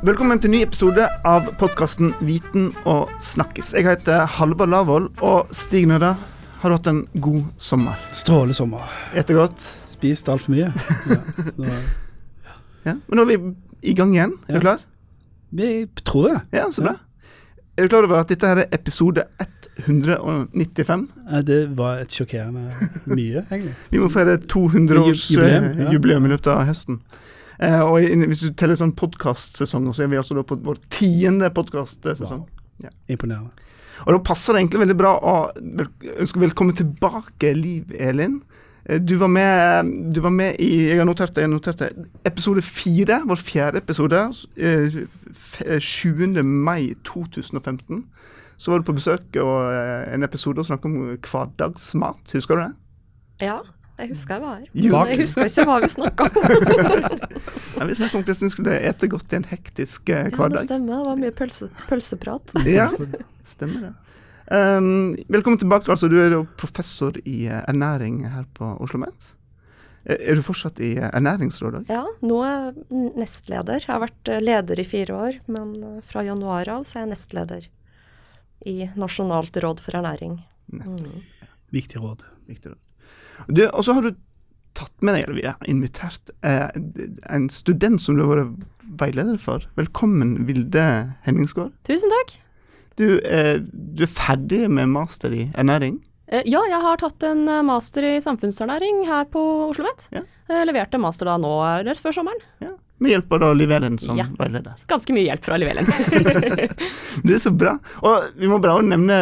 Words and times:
Velkommen 0.00 0.40
til 0.40 0.48
en 0.48 0.54
ny 0.56 0.60
episode 0.64 1.04
av 1.28 1.48
podkasten 1.60 2.12
Viten 2.24 2.70
og 2.88 3.10
snakkis. 3.20 3.72
Jeg 3.76 3.84
heter 3.84 4.22
Halvard 4.38 4.70
Lavoll, 4.72 5.08
og 5.24 5.50
Stig 5.54 5.84
Nødda, 5.90 6.14
har 6.62 6.72
du 6.72 6.76
hatt 6.76 6.88
en 6.90 7.02
god 7.20 7.42
sommer? 7.60 7.98
Strålende 8.16 8.56
sommer. 8.56 8.86
Spist 9.12 9.34
godt? 9.36 9.66
Spist 9.92 10.30
altfor 10.32 10.54
mye. 10.54 10.70
Ja, 10.70 11.20
så, 11.56 11.68
Ja. 12.88 12.94
Men 12.96 13.18
nå 13.20 13.24
er 13.26 13.28
vi 13.28 13.36
i 13.92 13.92
gang 13.98 14.14
igjen. 14.16 14.38
Er 14.48 14.54
Ja. 14.54 14.58
du 14.58 14.64
klar? 14.64 14.78
vi 15.52 15.66
tror 16.06 16.28
det. 16.30 16.40
Ja, 16.56 16.70
så 16.72 16.82
bra. 16.86 16.94
Er 17.76 17.82
du 17.84 17.88
klar 17.92 18.04
over 18.06 18.20
at 18.22 18.28
dette 18.32 18.46
her 18.48 18.56
er 18.62 18.70
episode 18.72 19.24
195? 19.84 21.08
Ja, 21.30 21.42
Det 21.42 21.58
var 21.76 21.98
et 22.00 22.08
sjokkerende 22.16 22.70
mye, 23.06 23.44
egentlig. 23.50 23.74
Vi 23.90 23.98
må 24.00 24.08
feire 24.08 24.38
200-årsjubileum 24.38 25.68
ja. 25.84 25.90
jubileum 25.92 26.24
i 26.24 26.32
løpet 26.32 26.46
av 26.54 26.64
høsten. 26.70 27.00
Eh, 27.60 27.80
og 27.84 28.00
hvis 28.00 28.40
du 28.40 28.50
teller 28.56 28.78
sånn 28.80 28.94
podkastsesong, 28.96 29.90
så 29.92 30.04
er 30.06 30.08
vi 30.12 30.16
altså 30.20 30.34
da 30.38 30.42
på 30.48 30.56
vår 30.64 30.78
tiende 30.90 31.50
podkastsesong. 31.52 32.46
Imponerende. 33.12 33.50
Og 34.06 34.14
da 34.14 34.18
passer 34.24 34.54
det 34.56 34.62
egentlig 34.62 34.80
veldig 34.86 34.96
bra 34.96 35.10
å 35.20 35.34
vel, 35.60 35.90
ønske 36.22 36.40
velkommen 36.40 36.76
tilbake, 36.78 37.50
Liv 37.58 37.92
Elin. 38.00 38.38
Eh, 38.88 38.96
Du 38.98 39.16
var 39.20 39.28
med, 39.28 39.90
du 40.14 40.20
var 40.24 40.30
med 40.32 40.56
i 40.58 40.88
Jeg 40.88 40.96
har 40.98 41.04
notert 41.04 41.34
det, 41.34 41.42
jeg 41.44 41.50
har 41.50 41.52
notert 41.58 41.78
det. 41.82 41.90
Episode 42.24 42.62
fire, 42.64 43.20
vår 43.28 43.36
fjerde 43.36 43.82
episode. 43.84 44.22
eh, 44.56 45.04
f- 45.34 45.60
eh, 45.66 45.78
7. 45.80 46.42
mai 46.42 46.94
2015. 47.04 48.06
Så 48.56 48.70
var 48.70 48.78
du 48.80 48.84
på 48.84 48.96
besøk 48.96 49.36
og 49.36 50.14
en 50.14 50.22
episode 50.22 50.58
og 50.60 50.66
snakket 50.66 50.84
om 50.84 51.18
hverdagsmat. 51.20 52.32
Husker 52.32 52.56
du 52.56 52.62
det? 52.62 52.72
Ja, 53.40 53.60
jeg 54.00 54.10
husker 54.12 54.36
jeg 54.36 54.42
var 54.42 54.58
her. 54.58 54.68
Men 54.74 55.10
jeg 55.10 55.20
husker 55.20 55.48
ikke 55.48 55.64
hva 55.68 55.78
vi 55.82 55.90
snakka 55.92 56.26
om. 56.26 56.36
Ja, 57.80 57.86
vi 57.88 57.96
snakket 57.96 58.16
om 58.18 58.22
hvordan 58.26 58.44
vi 58.44 58.52
skulle 58.52 58.76
ete 58.90 59.08
godt 59.08 59.32
i 59.32 59.38
en 59.38 59.48
hektisk 59.48 60.10
eh, 60.12 60.28
Ja, 60.28 60.48
det 60.52 60.64
stemmer. 60.66 61.00
Det 61.00 61.08
var 61.08 61.18
mye 61.20 61.34
pølse, 61.36 61.70
pølseprat. 61.88 62.54
Ja, 62.68 62.88
stemmer 63.48 63.88
det. 63.88 63.92
Um, 64.50 65.14
velkommen 65.30 65.60
tilbake. 65.60 65.92
altså 65.92 66.08
Du 66.10 66.18
er 66.20 66.34
jo 66.34 66.42
professor 66.60 67.16
i 67.24 67.44
eh, 67.46 67.62
ernæring 67.70 68.24
her 68.28 68.48
på 68.56 68.66
Oslo 68.76 69.00
OsloMet. 69.00 69.30
Er 70.10 70.36
du 70.36 70.42
fortsatt 70.42 70.80
i 70.82 70.94
eh, 70.98 71.08
Ernæringsrådet? 71.12 71.84
Ja, 71.92 72.02
nå 72.24 72.40
er 72.44 72.54
jeg 72.72 73.12
nestleder. 73.20 73.84
Jeg 73.84 73.92
har 73.92 74.04
vært 74.04 74.32
leder 74.42 74.80
i 74.80 74.88
fire 74.88 75.18
år, 75.28 75.40
men 75.46 76.00
fra 76.08 76.24
januar 76.26 76.68
av 76.72 76.88
så 76.88 76.98
er 76.98 77.06
jeg 77.06 77.12
nestleder 77.14 77.68
i 78.68 78.76
Nasjonalt 78.98 79.56
råd 79.56 79.80
for 79.84 79.96
ernæring. 80.00 80.40
Mm. 80.72 81.22
Viktig 81.72 82.00
råd. 82.02 82.24
Viktig 82.50 82.74
råd. 82.74 82.80
Du, 83.48 83.64
Og 83.68 83.84
så 83.84 83.92
har 83.96 84.02
du 84.02 84.12
tatt 84.74 84.92
med 85.02 85.14
deg, 85.16 85.24
eller 85.26 85.36
vi 85.40 85.46
har 85.48 85.56
invitert, 85.68 86.30
eh, 86.46 86.68
en 87.34 87.48
student 87.50 88.00
som 88.00 88.16
du 88.16 88.22
har 88.24 88.36
vært 88.44 88.66
veileder 89.00 89.38
for. 89.42 89.64
Velkommen, 89.76 90.36
Vilde 90.46 90.84
Henningsgaard. 91.26 91.72
Tusen 91.88 92.10
takk. 92.14 92.36
Du, 92.96 93.18
eh, 93.20 93.58
du 93.60 94.02
er 94.04 94.10
ferdig 94.12 94.68
med 94.70 94.88
master 94.92 95.32
i 95.34 95.50
ernæring. 95.58 95.98
Eh, 96.30 96.42
Ja, 96.46 96.62
jeg 96.70 96.80
har 96.80 96.96
tatt 97.02 97.22
en 97.26 97.48
eh, 97.48 97.62
master 97.66 98.02
i 98.06 98.20
samfunnsernæring 98.22 99.04
her 99.06 99.24
på 99.24 99.40
Oslo 99.70 99.84
OsloMet. 99.84 100.06
Ja. 100.14 100.22
Jeg 100.48 100.66
leverte 100.70 100.98
master 101.00 101.26
da 101.26 101.36
nå 101.38 101.50
eh, 101.66 101.82
rett 101.90 101.98
før 102.02 102.14
sommeren. 102.14 102.40
Ja, 102.62 102.70
med 103.00 103.10
hjelp 103.14 103.32
av 103.42 103.56
Liv 103.56 103.70
Elen 103.72 103.98
som 103.98 104.16
Ja. 104.18 104.26
veileder. 104.38 104.74
Ganske 104.86 105.12
mye 105.16 105.26
hjelp 105.26 105.44
fra 105.44 105.56
Liv 105.58 105.68
Elen. 105.72 105.86
Det 107.24 107.34
er 107.34 107.42
så 107.42 107.50
bra. 107.50 107.78
Og 108.02 108.30
vi 108.38 108.46
må 108.50 108.60
bare 108.62 108.82
nevne, 108.86 109.18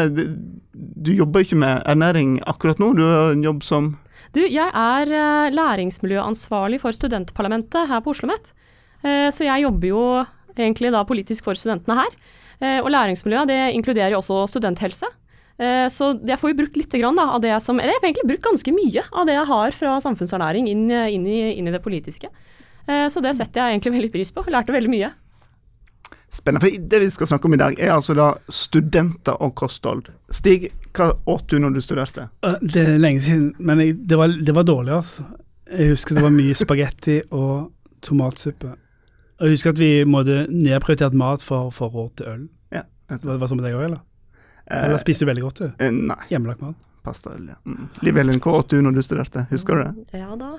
du 0.75 1.13
jobber 1.15 1.41
ikke 1.45 1.57
med 1.57 1.83
ernæring 1.87 2.39
akkurat 2.47 2.79
nå. 2.83 2.93
Du 2.99 3.03
har 3.07 3.33
en 3.33 3.43
jobb 3.43 3.63
som 3.65 3.97
Du, 4.37 4.43
jeg 4.45 4.69
er 4.69 5.13
eh, 5.13 5.51
læringsmiljøansvarlig 5.57 6.81
for 6.83 6.93
studentparlamentet 6.93 7.89
her 7.89 8.03
på 8.05 8.13
Oslo 8.13 8.29
OsloMet. 8.29 8.51
Eh, 9.03 9.29
Så 9.33 9.47
jeg 9.47 9.65
jobber 9.65 9.89
jo 9.89 10.03
egentlig 10.57 10.93
da 10.93 11.05
politisk 11.09 11.45
for 11.45 11.57
studentene 11.57 11.97
her. 11.97 12.13
Eh, 12.61 12.81
Og 12.83 12.91
læringsmiljøet 12.93 13.49
det 13.49 13.61
inkluderer 13.75 14.13
jo 14.17 14.21
også 14.23 14.47
studenthelse. 14.53 15.09
Så 15.91 16.13
jeg 16.23 16.39
får 16.39 16.53
jo 16.53 16.55
brukt 16.55 16.77
litt 16.79 16.93
da, 16.95 17.23
av 17.35 17.41
det 17.43 17.51
som 17.61 17.81
Eller 17.81 17.97
jeg 17.97 17.99
får 17.99 18.07
egentlig 18.07 18.29
brukt 18.31 18.45
ganske 18.47 18.71
mye 18.71 19.03
av 19.11 19.27
det 19.27 19.35
jeg 19.35 19.47
har 19.49 19.73
fra 19.75 19.97
samfunnsernæring 19.99 20.69
inn, 20.71 20.85
inn, 20.87 21.25
i, 21.27 21.59
inn 21.59 21.67
i 21.67 21.73
det 21.75 21.83
politiske. 21.83 22.29
Så 22.87 23.19
det 23.19 23.35
setter 23.35 23.65
jeg 23.67 23.75
egentlig 23.75 23.93
veldig 23.97 24.13
pris 24.13 24.31
på. 24.31 24.45
Lærte 24.47 24.71
veldig 24.71 24.93
mye. 24.93 25.11
Spennende. 26.31 26.61
For 26.67 26.89
det 26.91 26.99
vi 27.01 27.11
skal 27.11 27.27
snakke 27.31 27.49
om 27.49 27.55
i 27.55 27.61
dag, 27.61 27.79
er 27.81 27.93
altså 27.95 28.15
da 28.15 28.27
studenter 28.53 29.39
og 29.43 29.55
kosthold. 29.57 30.11
Stig, 30.31 30.69
hva 30.97 31.11
åt 31.27 31.47
du 31.49 31.57
når 31.63 31.77
du 31.79 31.81
studerte? 31.81 32.27
Eh, 32.45 32.59
Det 32.61 32.83
er 32.85 32.99
lenge 33.01 33.21
siden, 33.25 33.55
men 33.59 33.81
jeg, 33.81 33.97
det, 34.09 34.19
var, 34.21 34.29
det 34.29 34.55
var 34.55 34.67
dårlig, 34.69 34.93
altså. 34.99 35.25
Jeg 35.73 35.91
husker 35.95 36.15
det 36.17 36.25
var 36.25 36.33
mye 36.37 36.55
spagetti 36.57 37.19
og 37.31 37.71
tomatsuppe. 38.05 38.75
Og 39.39 39.47
jeg 39.47 39.57
husker 39.57 39.71
at 39.75 39.79
vi 39.81 39.91
måtte 40.09 40.47
nedprioritert 40.51 41.15
mat 41.17 41.43
for 41.45 41.69
å 41.69 41.73
få 41.73 41.89
råd 41.93 42.13
til 42.21 42.27
øl. 42.33 42.45
Ja. 42.75 42.83
Det 43.09 43.23
var, 43.25 43.39
var 43.41 43.49
sånn 43.53 43.61
med 43.61 43.69
deg 43.69 43.77
òg, 43.79 43.85
eller? 43.89 44.01
Eh, 44.69 44.85
Eller 44.85 45.01
spiste 45.01 45.25
du 45.25 45.31
veldig 45.31 45.45
godt, 45.47 45.63
du? 45.65 45.71
eh, 45.81 45.91
nei, 45.95 46.19
Hjemmelagt 46.33 46.61
mat? 46.65 46.77
Pastaøl, 47.09 47.47
ja. 47.49 47.57
Mm. 47.65 47.87
Liv 48.05 48.17
Elin, 48.21 48.41
hva 48.45 48.59
åt 48.59 48.69
du 48.75 48.83
når 48.85 48.99
du 48.99 49.03
studerte? 49.07 49.47
Husker 49.53 49.79
du 49.79 49.85
det? 49.87 50.19
Ja 50.21 50.35
da. 50.37 50.59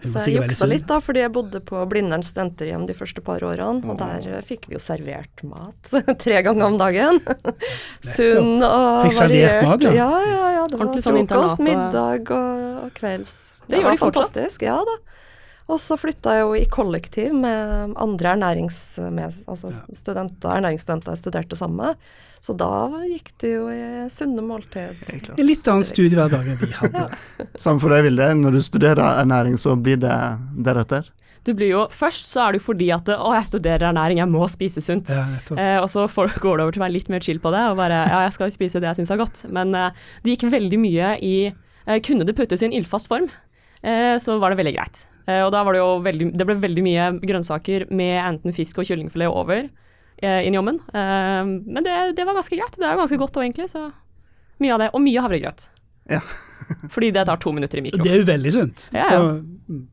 Så 0.00 0.22
jeg 0.24 0.38
juksa 0.38 0.68
litt, 0.70 0.86
da, 0.88 0.96
fordi 1.04 1.20
jeg 1.20 1.32
bodde 1.34 1.60
på 1.64 1.80
Blindern 1.90 2.22
studenterhjem 2.24 2.86
de 2.88 2.96
første 2.96 3.20
par 3.24 3.44
årene. 3.44 3.84
Og 3.84 3.98
der 4.00 4.28
eh, 4.38 4.44
fikk 4.46 4.68
vi 4.70 4.78
jo 4.78 4.82
servert 4.82 5.44
mat 5.44 5.92
tre 6.24 6.40
ganger 6.46 6.66
om 6.70 6.78
dagen. 6.80 7.20
Sunn 8.14 8.64
og 8.64 9.04
Fikk 9.06 9.18
servert 9.18 9.60
variert. 9.60 9.68
mat, 9.68 9.84
ja. 9.84 9.92
ja, 10.00 10.10
ja, 10.24 10.50
ja. 10.56 10.66
Det 10.70 10.80
var 10.80 10.92
sånn 11.04 11.20
frokost, 11.26 11.64
middag 11.64 12.32
og, 12.32 12.88
kvelds. 12.96 13.34
Det 13.68 13.80
gjør 13.80 13.88
var 13.90 13.98
de 13.98 14.02
fortsatt. 14.06 14.32
fantastisk. 14.32 14.66
Ja 14.66 14.80
da. 14.88 14.98
Og 15.70 15.78
så 15.78 15.94
flytta 16.00 16.34
jeg 16.34 16.46
jo 16.46 16.56
i 16.58 16.64
kollektiv 16.70 17.34
med 17.36 17.94
andre 18.00 18.34
ernærings... 18.34 18.80
Med, 19.14 19.36
altså 19.50 19.70
studenter, 19.94 20.50
ernæringsstudenter 20.56 21.14
jeg 21.14 21.22
studerte 21.22 21.58
sammen 21.58 21.84
med. 21.84 22.10
Så 22.40 22.56
da 22.56 22.88
gikk 23.04 23.30
det 23.42 23.52
jo 23.52 23.68
i 23.70 24.08
sunne 24.10 24.42
måltid. 24.42 24.98
En 25.12 25.44
litt 25.44 25.66
annen 25.68 25.86
studiehverdag 25.86 26.48
enn 26.48 26.60
vi 26.60 26.70
hadde. 26.74 27.06
Samme 27.60 27.82
for 27.82 27.92
deg, 27.92 28.06
Vilde. 28.08 28.30
Når 28.40 28.56
du 28.56 28.60
studerer 28.64 29.20
ernæring, 29.20 29.58
så 29.60 29.76
blir 29.76 30.00
det 30.00 30.16
deretter. 30.64 31.10
Du 31.44 31.52
blir 31.56 31.70
jo, 31.72 31.84
Først 31.92 32.28
så 32.28 32.42
er 32.44 32.52
det 32.52 32.60
jo 32.60 32.66
fordi 32.66 32.90
at 32.92 33.08
å, 33.14 33.30
jeg 33.36 33.48
studerer 33.48 33.86
ernæring, 33.90 34.20
jeg 34.20 34.28
må 34.32 34.48
spise 34.52 34.82
sunt. 34.84 35.12
Ja. 35.12 35.24
Eh, 35.54 35.76
og 35.80 35.88
så 35.92 36.04
får, 36.10 36.34
går 36.42 36.58
det 36.58 36.66
over 36.66 36.76
til 36.76 36.82
å 36.82 36.86
være 36.86 36.96
litt 36.96 37.12
mer 37.12 37.24
chill 37.24 37.40
på 37.40 37.52
det, 37.54 37.62
og 37.70 37.78
bare 37.80 38.02
ja, 38.10 38.24
jeg 38.26 38.34
skal 38.36 38.52
spise 38.56 38.82
det 38.82 38.90
jeg 38.90 39.00
syns 39.00 39.14
er 39.14 39.20
godt. 39.20 39.44
Men 39.52 39.72
eh, 39.76 40.02
det 40.24 40.34
gikk 40.34 40.50
veldig 40.52 40.80
mye 40.80 41.14
i 41.24 41.36
eh, 41.48 42.00
Kunne 42.04 42.28
det 42.28 42.36
puttes 42.36 42.64
i 42.64 42.68
en 42.68 42.76
ildfast 42.76 43.08
form, 43.12 43.30
eh, 43.80 44.16
så 44.20 44.36
var 44.40 44.52
det 44.52 44.60
veldig 44.60 44.76
greit. 44.76 45.04
Eh, 45.26 45.42
og 45.44 45.50
da 45.54 45.62
var 45.66 45.76
det 45.76 45.82
jo 45.82 45.90
veldig 46.04 46.30
Det 46.38 46.46
ble 46.48 46.56
veldig 46.62 46.84
mye 46.86 47.08
grønnsaker 47.20 47.88
med 47.92 48.16
enten 48.22 48.56
fisk 48.56 48.80
og 48.80 48.88
kyllingfilet 48.88 49.28
over 49.30 49.66
eh, 49.66 50.40
inn 50.46 50.56
i 50.56 50.60
ovnen. 50.60 50.80
Eh, 50.92 51.42
men 51.44 51.86
det, 51.86 51.98
det 52.18 52.26
var 52.26 52.38
ganske 52.38 52.56
greit. 52.56 52.78
Det 52.78 52.86
er 52.86 52.96
jo 52.96 53.02
ganske 53.04 53.20
godt 53.20 53.38
òg, 53.38 53.46
egentlig. 53.48 53.70
Så 53.72 53.86
mye 54.60 54.74
av 54.76 54.82
det. 54.84 54.90
Og 54.96 55.04
mye 55.04 55.24
havregrøt. 55.24 55.68
Ja. 56.10 56.20
Fordi 56.94 57.12
det 57.14 57.26
tar 57.28 57.40
to 57.42 57.54
minutter 57.56 57.80
i 57.80 57.86
mikro. 57.86 58.02
Det 58.02 58.12
er 58.12 58.22
jo 58.22 58.28
veldig 58.32 58.54
sunt. 58.56 58.90
Ja, 58.96 59.08
Så. 59.08 59.88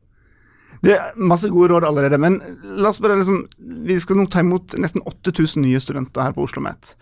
Det 0.78 0.94
er 0.94 1.16
masse 1.18 1.48
gode 1.50 1.72
råd 1.72 1.82
allerede, 1.88 2.20
men 2.22 2.36
la 2.78 2.92
oss 2.92 3.00
bare 3.02 3.16
liksom 3.18 3.40
Vi 3.88 3.96
skal 3.98 4.20
nå 4.20 4.28
ta 4.30 4.44
imot 4.44 4.76
nesten 4.78 5.02
8000 5.02 5.64
nye 5.64 5.80
studenter 5.82 6.22
her 6.22 6.36
på 6.36 6.44
Oslo 6.46 6.62
OsloMet. 6.62 6.92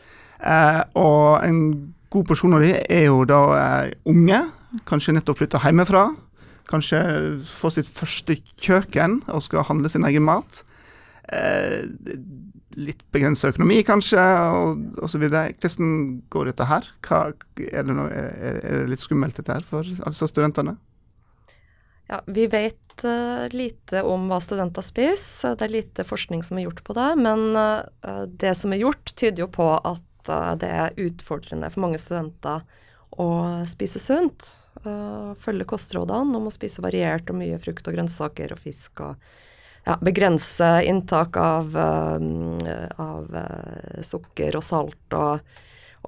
Eh, 0.40 0.80
og 0.96 1.44
en 1.44 1.58
god 2.12 2.28
porsjon 2.28 2.56
av 2.56 2.64
de 2.64 2.72
er 2.72 3.06
jo 3.08 3.24
da 3.28 3.40
eh, 3.58 3.90
unge, 4.08 4.40
kanskje 4.88 5.16
nettopp 5.16 5.42
flytta 5.42 5.60
hjemmefra. 5.64 6.06
Kanskje 6.66 7.00
få 7.46 7.70
sitt 7.70 7.88
første 7.90 8.38
kjøkken 8.58 9.20
og 9.30 9.44
skal 9.46 9.66
handle 9.68 9.90
sin 9.92 10.06
egen 10.08 10.24
mat. 10.26 10.64
Eh, 11.32 11.86
litt 12.76 13.02
begrenset 13.14 13.54
økonomi, 13.54 13.80
kanskje, 13.86 14.22
og, 14.54 14.82
osv. 15.02 15.24
Hvordan 15.26 15.92
går 16.32 16.50
dette 16.50 16.66
her? 16.68 16.88
Hva, 17.06 17.20
er, 17.62 17.86
det 17.86 17.94
noe, 17.94 18.10
er, 18.10 18.58
det 18.82 18.90
litt 18.92 19.04
skummelt 19.04 19.38
dette 19.38 19.54
her 19.54 19.66
for 19.66 19.86
alle 19.86 20.14
disse 20.14 20.28
studentene? 20.30 20.76
Ja, 22.10 22.20
vi 22.30 22.46
vet 22.50 23.06
eh, 23.06 23.46
lite 23.54 24.02
om 24.06 24.28
hva 24.30 24.38
studenter 24.42 24.84
spiser. 24.84 25.56
Det 25.58 25.66
er 25.66 25.74
lite 25.78 26.06
forskning 26.06 26.44
som 26.46 26.58
er 26.58 26.68
gjort 26.68 26.84
på 26.86 26.94
det. 26.98 27.08
Men 27.18 27.48
eh, 27.58 28.26
det 28.26 28.54
som 28.58 28.74
er 28.74 28.84
gjort, 28.84 29.14
tyder 29.14 29.46
jo 29.46 29.50
på 29.54 29.70
at 29.78 30.02
det 30.26 30.66
er 30.66 30.96
utfordrende 30.98 31.68
for 31.70 31.84
mange 31.84 32.00
studenter 32.02 32.64
å 33.14 33.28
spise 33.70 34.00
sunt. 34.02 34.48
Eh, 34.84 35.32
følge 35.40 35.66
kostrådene 35.68 36.38
om 36.38 36.48
å 36.48 36.54
spise 36.54 36.84
variert 36.84 37.30
og 37.32 37.38
mye 37.40 37.58
frukt 37.62 37.86
og 37.88 37.96
grønnsaker 37.96 38.54
og 38.54 38.62
fisk. 38.62 39.00
og 39.00 39.16
ja, 39.86 39.94
begrense 40.02 40.66
inntak 40.82 41.36
av, 41.38 41.70
uh, 41.70 42.90
av 42.98 43.30
uh, 43.30 44.02
sukker 44.02 44.58
og 44.58 44.64
salt 44.66 45.14
og, 45.14 45.46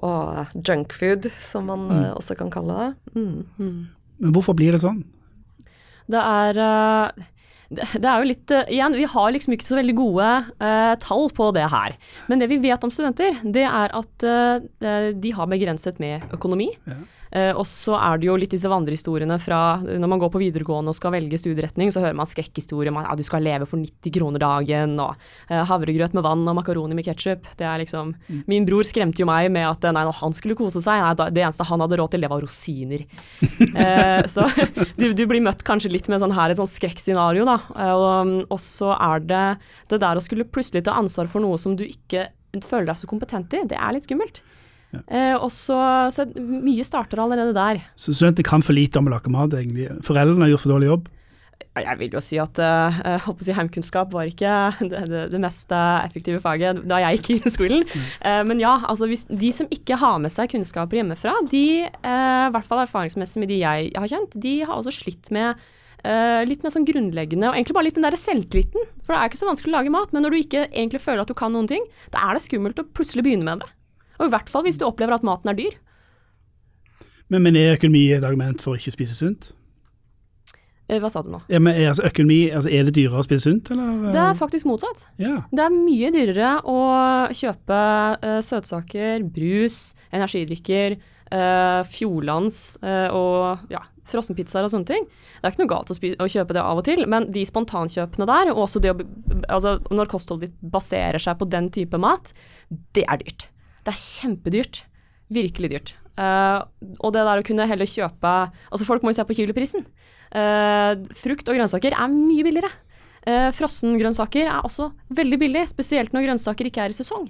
og 0.03 0.51
junkfood, 0.67 1.29
som 1.39 1.69
man 1.71 1.85
eh, 1.95 2.11
også 2.11 2.35
kan 2.39 2.51
kalle 2.51 2.75
det. 2.75 2.89
Mm. 3.15 3.47
Mm. 3.55 3.79
men 4.19 4.35
hvorfor 4.35 4.57
blir 4.59 4.75
det 4.75 4.81
sånn? 4.83 4.99
Det 6.11 6.19
er 6.19 6.59
det, 7.69 7.85
det 8.01 8.07
er 8.09 8.17
jo 8.17 8.29
litt 8.31 8.51
uh, 8.55 8.63
Igjen, 8.71 8.97
vi 8.97 9.07
har 9.13 9.31
liksom 9.35 9.53
ikke 9.55 9.67
så 9.67 9.77
veldig 9.77 9.95
gode 9.97 10.27
uh, 10.59 10.93
tall 11.03 11.29
på 11.35 11.51
det 11.55 11.67
her. 11.69 11.95
Men 12.27 12.41
det 12.41 12.49
vi 12.51 12.59
vet 12.63 12.83
om 12.83 12.91
studenter, 12.93 13.37
det 13.43 13.65
er 13.67 13.93
at 13.95 14.25
uh, 14.25 14.57
de 15.13 15.33
har 15.37 15.51
begrenset 15.51 16.01
med 16.01 16.25
økonomi. 16.35 16.71
Ja. 16.89 16.99
Uh, 17.29 17.53
og 17.53 17.65
så 17.69 17.93
er 17.99 18.19
det 18.19 18.25
jo 18.29 18.37
litt 18.39 18.53
disse 18.55 18.69
vandrehistoriene 18.71 19.37
fra 19.41 19.59
når 19.85 20.09
man 20.09 20.21
går 20.21 20.31
på 20.33 20.41
videregående 20.41 20.93
og 20.93 20.97
skal 20.97 21.13
velge 21.13 21.37
studieretning, 21.37 21.91
så 21.93 22.01
hører 22.01 22.17
man 22.17 22.29
skrekkhistorier 22.29 22.89
om 22.89 22.97
at 23.01 23.11
ja, 23.11 23.17
du 23.19 23.25
skal 23.27 23.45
leve 23.45 23.67
for 23.69 23.81
90 23.81 24.15
kroner 24.15 24.41
dagen, 24.41 24.95
og 25.03 25.13
uh, 25.51 25.61
havregrøt 25.69 26.15
med 26.17 26.25
vann 26.25 26.45
og 26.49 26.57
makaroni 26.57 26.97
med 26.97 27.05
ketsjup. 27.05 27.45
Det 27.59 27.67
er 27.67 27.83
liksom 27.83 28.15
mm. 28.15 28.43
Min 28.49 28.65
bror 28.67 28.87
skremte 28.87 29.21
jo 29.21 29.29
meg 29.29 29.51
med 29.53 29.67
at 29.69 29.89
nei, 29.93 30.05
når 30.07 30.17
han 30.21 30.35
skulle 30.35 30.57
kose 30.57 30.81
seg, 30.83 31.03
nei, 31.05 31.29
det 31.35 31.45
eneste 31.45 31.67
han 31.69 31.85
hadde 31.85 31.99
råd 32.01 32.15
til, 32.15 32.25
det 32.25 32.31
var 32.33 32.43
rosiner. 32.45 33.05
uh, 33.43 34.25
så 34.33 34.47
du, 34.97 35.11
du, 35.13 35.25
blir 35.29 35.43
møtt 35.45 35.61
kanskje 35.67 35.93
litt 35.93 36.09
med 36.09 36.23
sånn 36.23 36.33
her 36.35 36.53
et 36.53 36.59
sånn 36.59 36.69
skrekkscenario, 36.69 37.45
da. 37.45 37.59
Og, 37.93 38.33
og 38.49 38.61
så 38.63 38.95
er 38.97 39.25
det 39.29 39.45
det 39.91 40.01
der 40.01 40.17
å 40.17 40.23
skulle 40.23 40.47
plutselig 40.49 40.85
ta 40.87 40.97
ansvar 40.97 41.29
for 41.31 41.43
noe 41.43 41.59
som 41.61 41.77
du 41.77 41.85
ikke 41.85 42.29
føler 42.65 42.89
deg 42.89 43.01
så 43.01 43.09
kompetent 43.09 43.53
i, 43.53 43.65
det 43.69 43.77
er 43.77 43.93
litt 43.93 44.07
skummelt. 44.07 44.41
Ja. 44.89 45.03
Eh, 45.05 45.35
og 45.37 45.51
så, 45.53 45.77
så, 46.13 46.25
mye 46.39 46.85
starter 46.85 47.21
allerede 47.21 47.53
der. 47.53 47.83
Så 47.99 48.15
studentene 48.15 48.47
kan 48.47 48.65
for 48.65 48.77
lite 48.77 49.01
om 49.01 49.09
å 49.09 49.13
lage 49.13 49.31
mat, 49.33 49.53
egentlig? 49.53 49.89
Foreldrene 50.05 50.47
har 50.47 50.55
gjort 50.55 50.65
for 50.65 50.73
dårlig 50.75 50.91
jobb? 50.91 51.09
Jeg 51.79 51.95
vil 51.99 52.15
jo 52.15 52.21
si 52.23 52.37
at 52.41 52.59
uh, 52.59 53.27
si 53.43 53.53
heimkunnskap 53.55 54.11
var 54.15 54.27
ikke 54.27 54.51
det, 54.89 55.01
det, 55.11 55.23
det, 55.31 55.41
mest 55.43 55.71
effektive 55.75 56.41
faget 56.43 56.81
da 56.89 57.01
jeg 57.03 57.19
gikk 57.19 57.29
i 57.35 57.51
skolen. 57.55 57.85
Mm. 57.85 58.07
Uh, 58.23 58.41
men 58.49 58.63
ja, 58.63 58.73
altså 58.89 59.07
hvis, 59.11 59.27
de 59.29 59.51
som 59.55 59.69
ikke 59.71 59.99
har 60.01 60.17
med 60.23 60.33
seg 60.33 60.51
kunnskaper 60.51 61.01
hjemmefra, 61.01 61.35
de, 61.51 61.65
uh, 62.01 62.47
i 62.47 62.53
hvert 62.55 62.67
fall 62.67 62.83
erfaringsmessig 62.83 63.43
med 63.43 63.53
de 63.53 63.61
jeg 63.61 63.91
har 63.95 64.11
kjent, 64.11 64.39
de 64.41 64.55
har 64.63 64.79
også 64.79 64.95
slitt 65.01 65.31
med 65.35 65.59
Uh, 65.99 66.45
litt 66.47 66.61
mer 66.63 66.71
sånn 66.71 66.85
grunnleggende, 66.87 67.49
og 67.49 67.57
egentlig 67.57 67.75
bare 67.75 67.85
litt 67.89 67.97
den 67.97 68.05
der 68.05 68.15
selvtilliten. 68.15 68.85
For 69.03 69.11
det 69.11 69.17
er 69.19 69.27
ikke 69.27 69.39
så 69.41 69.49
vanskelig 69.49 69.73
å 69.73 69.75
lage 69.75 69.91
mat, 69.91 70.13
men 70.15 70.23
når 70.23 70.31
du 70.31 70.37
ikke 70.37 70.61
egentlig 70.69 71.01
føler 71.03 71.25
at 71.25 71.31
du 71.31 71.35
kan 71.35 71.51
noen 71.51 71.67
ting, 71.67 71.83
da 72.13 72.21
er 72.23 72.37
det 72.37 72.45
skummelt 72.45 72.79
å 72.79 72.85
plutselig 72.95 73.25
begynne 73.25 73.43
med 73.43 73.65
det. 73.65 73.67
Og 74.19 74.27
i 74.27 74.33
hvert 74.33 74.51
fall 74.51 74.65
hvis 74.67 74.79
du 74.79 74.85
opplever 74.87 75.17
at 75.17 75.25
maten 75.25 75.51
er 75.51 75.57
dyr. 75.57 75.77
Men, 77.29 77.45
men 77.45 77.57
er 77.59 77.77
økonomi 77.77 78.09
et 78.15 78.25
argument 78.25 78.61
for 78.61 78.73
å 78.73 78.79
ikke 78.79 78.95
spise 78.95 79.17
sunt? 79.17 79.51
Eh, 80.89 80.97
hva 80.97 81.11
sa 81.13 81.21
du 81.21 81.29
nå? 81.29 81.43
Ja, 81.53 81.59
men 81.61 81.77
er, 81.77 81.91
altså, 81.91 82.07
økonomi, 82.09 82.39
altså, 82.49 82.71
er 82.73 82.87
det 82.87 82.95
dyrere 82.97 83.21
å 83.21 83.25
spise 83.27 83.45
sunt, 83.45 83.69
eller? 83.73 84.09
Det 84.09 84.23
er 84.23 84.39
faktisk 84.39 84.65
motsatt. 84.65 85.05
Ja. 85.21 85.35
Det 85.53 85.61
er 85.61 85.75
mye 85.75 86.09
dyrere 86.15 86.55
å 86.65 86.79
kjøpe 87.37 87.77
uh, 88.23 88.39
søtsaker, 88.45 89.27
brus, 89.35 89.77
energidrikker, 90.09 90.97
uh, 91.29 91.85
Fjordlands 91.93 92.79
uh, 92.81 93.13
og 93.13 93.69
ja, 93.69 93.83
frossenpizzaer 94.09 94.65
og 94.65 94.73
sånne 94.73 94.89
ting. 94.89 95.05
Det 95.05 95.45
er 95.45 95.53
ikke 95.53 95.61
noe 95.61 95.73
galt 95.75 95.93
å, 95.93 95.99
å, 96.25 96.29
kjøpe 96.33 96.57
det 96.57 96.65
av 96.65 96.81
og 96.81 96.89
til, 96.89 97.05
men 97.13 97.29
de 97.37 97.45
spontankjøpene 97.45 98.29
der, 98.31 98.53
og 98.55 98.65
også 98.65 98.81
det 98.81 98.95
å, 98.95 98.97
altså, 99.45 99.77
når 99.93 100.09
kostholdet 100.09 100.49
ditt 100.49 100.73
baserer 100.73 101.21
seg 101.21 101.37
på 101.37 101.51
den 101.53 101.69
type 101.75 102.01
mat, 102.01 102.33
det 102.97 103.05
er 103.05 103.21
dyrt. 103.21 103.51
Det 103.89 103.95
er 103.95 104.03
kjempedyrt. 104.05 104.83
Virkelig 105.33 105.69
dyrt. 105.73 105.95
Uh, 106.19 106.61
og 106.99 107.13
det 107.15 107.23
der 107.23 107.39
å 107.39 107.45
kunne 107.47 107.67
heller 107.69 107.87
kjøpe 107.87 108.31
Altså, 108.51 108.83
folk 108.83 109.05
må 109.05 109.13
jo 109.13 109.17
se 109.17 109.25
på 109.25 109.37
kiloprisen. 109.37 109.85
Uh, 110.29 110.93
frukt 111.17 111.47
og 111.49 111.57
grønnsaker 111.57 111.95
er 111.95 112.11
mye 112.13 112.45
billigere. 112.45 112.69
Uh, 113.25 113.49
Frossengrønnsaker 113.55 114.49
er 114.49 114.65
også 114.67 114.91
veldig 115.15 115.39
billig, 115.41 115.63
spesielt 115.71 116.13
når 116.13 116.27
grønnsaker 116.27 116.69
ikke 116.69 116.85
er 116.85 116.93
i 116.93 116.97
sesong. 116.97 117.25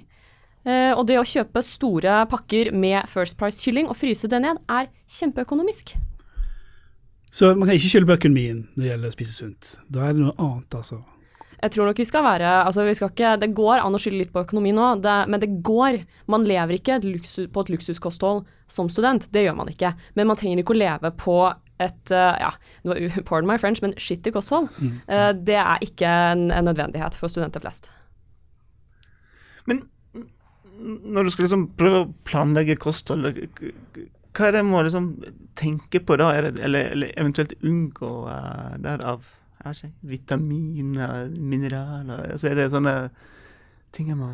Uh, 0.66 0.92
og 0.92 1.06
det 1.08 1.16
å 1.16 1.24
kjøpe 1.24 1.62
store 1.64 2.20
pakker 2.28 2.74
med 2.76 3.08
First 3.08 3.38
Price-kylling 3.40 3.88
og 3.88 3.96
fryse 3.96 4.28
det 4.28 4.42
ned, 4.44 4.60
er 4.68 4.90
kjempeøkonomisk. 5.16 5.94
Så 7.32 7.54
man 7.54 7.68
kan 7.68 7.78
ikke 7.78 7.94
skylde 7.94 8.10
på 8.10 8.18
økonomien 8.18 8.64
når 8.74 8.82
det 8.82 8.90
gjelder 8.90 9.12
å 9.12 9.16
spise 9.16 9.38
sunt. 9.38 9.72
Da 9.88 10.08
er 10.08 10.16
det 10.16 10.26
noe 10.26 10.36
annet, 10.36 10.76
altså. 10.76 11.00
Jeg 11.60 11.74
tror 11.74 11.90
nok 11.90 11.98
vi 12.00 12.06
skal 12.08 12.24
være 12.24 12.50
altså 12.64 12.84
vi 12.86 12.94
skal 12.96 13.10
ikke, 13.12 13.34
Det 13.42 13.50
går 13.56 13.82
an 13.82 13.96
å 13.96 14.00
skylde 14.00 14.22
litt 14.22 14.32
på 14.32 14.44
økonomi 14.44 14.72
nå, 14.76 14.94
det, 15.04 15.16
men 15.28 15.42
det 15.42 15.50
går. 15.66 16.00
Man 16.32 16.46
lever 16.48 16.78
ikke 16.78 16.96
et 16.98 17.06
luksus, 17.06 17.50
på 17.52 17.64
et 17.64 17.72
luksuskosthold 17.74 18.46
som 18.70 18.88
student, 18.92 19.26
det 19.34 19.44
gjør 19.44 19.58
man 19.58 19.70
ikke. 19.72 19.92
Men 20.16 20.30
man 20.30 20.38
trenger 20.40 20.62
ikke 20.62 20.76
å 20.76 20.80
leve 20.80 21.10
på 21.20 21.36
et 21.80 22.12
uh, 22.12 22.36
ja, 22.40 22.52
pardon 23.28 23.48
my 23.50 23.56
French, 23.60 23.80
men 23.84 23.96
skittig 24.00 24.34
kosthold. 24.36 24.68
Mm. 24.78 25.00
Uh, 25.08 25.30
det 25.36 25.58
er 25.60 25.84
ikke 25.84 26.12
en, 26.32 26.48
en, 26.54 26.68
nødvendighet 26.68 27.16
for 27.18 27.32
studenter 27.32 27.62
flest. 27.64 27.90
Men 29.68 29.84
når 30.80 31.26
du 31.26 31.32
skal 31.34 31.44
liksom 31.46 31.66
prøve 31.76 32.04
å 32.04 32.10
planlegge 32.28 32.78
kosthold, 32.80 33.26
hva 34.30 34.46
er 34.46 34.54
det 34.54 34.62
man 34.64 34.72
må 34.72 34.84
liksom 34.86 35.10
tenke 35.58 36.00
på 36.06 36.16
da, 36.20 36.30
eller, 36.38 36.56
eller 36.64 37.12
eventuelt 37.16 37.56
unngå 37.60 38.14
uh, 38.30 38.76
derav? 38.80 39.26
Ikke, 39.60 39.90
vitaminer, 40.08 41.28
mineraler 41.36 42.32
altså 42.32 42.48
Er 42.48 42.56
det 42.56 42.70
sånne 42.72 42.94
ting 43.92 44.08
jeg 44.08 44.16
må 44.20 44.30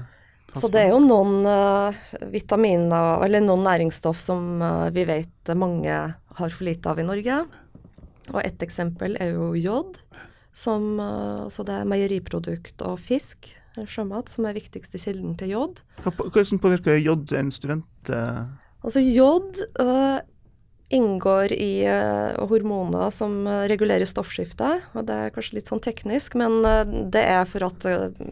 så 0.56 0.70
det 0.72 0.86
er 0.86 0.92
jo 0.94 1.00
noen 1.02 1.44
uh, 1.44 1.96
vitaminer, 2.32 3.20
eller 3.26 3.42
noen 3.44 3.64
næringsstoff 3.66 4.20
som 4.22 4.62
uh, 4.62 4.88
vi 4.94 5.04
vet 5.08 5.52
mange 5.58 5.92
har 6.38 6.54
for 6.54 6.64
lite 6.64 6.88
av 6.88 7.00
i 7.00 7.06
Norge. 7.06 7.42
Og 8.32 8.40
ett 8.42 8.62
eksempel 8.64 9.18
er 9.20 9.34
jo 9.34 9.50
jod, 9.58 9.98
som 10.56 10.96
uh, 11.00 11.44
Så 11.52 11.66
det 11.66 11.76
er 11.76 11.90
meieriprodukt 11.90 12.84
og 12.86 12.96
fisk, 13.02 13.50
sjømat, 13.76 14.30
som 14.32 14.46
er 14.48 14.56
viktigste 14.56 14.96
kilden 15.02 15.34
til 15.36 15.52
jod. 15.52 15.82
Hvordan 16.06 16.62
påvirker 16.62 16.96
jod 16.96 17.34
en 17.36 17.52
student? 17.52 18.08
Altså 18.08 19.02
jod 19.02 19.60
inngår 20.88 21.52
i 21.52 21.88
uh, 21.88 22.46
hormoner 22.46 23.10
som 23.10 23.46
uh, 23.46 23.64
regulerer 23.66 24.06
stoffskiftet. 24.06 24.86
og 24.94 25.08
Det 25.08 25.16
er 25.16 25.34
kanskje 25.34 25.58
litt 25.58 25.70
sånn 25.70 25.82
teknisk, 25.82 26.36
men 26.38 26.60
uh, 26.62 26.84
det 26.86 27.24
er 27.26 27.48
for 27.50 27.66
at 27.66 27.86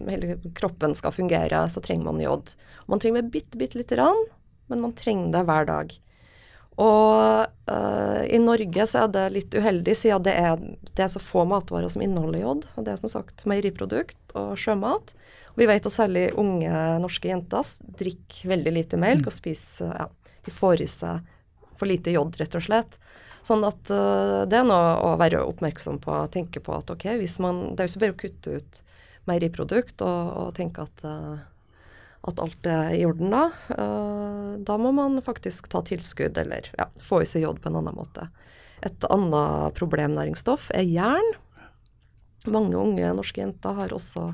hele 0.07 0.39
kroppen 0.55 0.95
skal 0.95 1.15
fungere, 1.15 1.65
så 1.71 1.83
trenger 1.83 2.13
man 2.13 2.23
jod. 2.23 2.55
Man 2.91 3.03
trenger 3.03 3.27
bitte, 3.27 3.59
bitte 3.59 3.81
lite 3.81 3.99
grann, 3.99 4.27
men 4.71 4.85
man 4.85 4.95
trenger 4.97 5.35
det 5.35 5.45
hver 5.51 5.71
dag. 5.71 5.95
Og 6.75 7.71
i 8.35 8.39
Norge 8.43 8.85
så 8.91 9.05
er 9.05 9.11
det 9.15 9.21
litt 9.31 9.55
uheldig, 9.55 9.93
siden 9.95 10.25
det 10.27 10.33
er, 10.35 10.57
det 10.91 11.05
er 11.05 11.11
så 11.13 11.21
få 11.23 11.45
matvarer 11.47 11.87
som 11.93 12.03
inneholder 12.03 12.41
jod. 12.43 12.65
og 12.75 12.83
Det 12.83 12.91
er 12.91 13.05
som 13.05 13.13
sagt 13.13 13.45
meieriprodukt 13.47 14.35
og 14.35 14.57
sjømat. 14.59 15.15
Og 15.53 15.63
vi 15.63 15.69
vet 15.71 15.87
at 15.87 15.95
særlig 15.95 16.25
unge 16.41 16.73
norske 17.05 17.31
jenter 17.31 17.71
drikker 18.01 18.51
veldig 18.57 18.73
lite 18.75 18.99
melk 18.99 19.31
og 19.31 19.37
spiser 19.37 19.95
ja, 19.95 20.09
de 20.49 20.57
får 20.57 20.83
i 20.83 20.91
seg 20.91 21.23
for 21.79 21.91
lite 21.91 22.15
jod, 22.15 22.37
rett 22.41 22.57
og 22.59 22.65
slett. 22.65 22.99
Sånn 23.45 23.65
at 23.67 23.91
uh, 23.93 24.45
det 24.49 24.61
er 24.61 24.69
noe 24.69 24.93
å 25.05 25.15
være 25.21 25.43
oppmerksom 25.45 26.01
på 26.05 26.21
tenke 26.33 26.63
på 26.65 26.73
at 26.77 26.89
ok, 26.91 27.11
hvis 27.21 27.37
man 27.45 27.75
Det 27.75 27.85
er 27.85 27.89
jo 27.89 27.93
ikke 27.93 28.05
bare 28.05 28.15
å 28.15 28.23
kutte 28.23 28.55
ut 28.61 28.81
meieriprodukt 29.29 30.05
og, 30.05 30.31
og 30.41 30.49
tenke 30.57 30.85
at, 30.85 31.05
uh, 31.05 31.37
at 32.29 32.41
alt 32.41 32.69
er 32.69 32.97
i 32.97 33.05
orden 33.09 33.35
da. 33.35 33.45
Uh, 33.69 34.57
da 34.65 34.79
må 34.81 34.95
man 34.97 35.21
faktisk 35.25 35.69
ta 35.73 35.85
tilskudd 35.85 36.41
eller 36.41 36.71
ja, 36.79 36.89
få 37.05 37.21
i 37.25 37.29
seg 37.29 37.45
jod 37.45 37.61
på 37.61 37.69
en 37.69 37.81
annen 37.83 37.97
måte. 37.97 38.29
Et 38.85 39.09
annet 39.13 39.77
problemnæringsstoff 39.77 40.71
er 40.77 40.89
jern. 40.89 41.31
Mange 42.49 42.77
unge 42.77 43.13
norske 43.17 43.41
jenter 43.41 43.77
har 43.77 43.93
også 43.97 44.31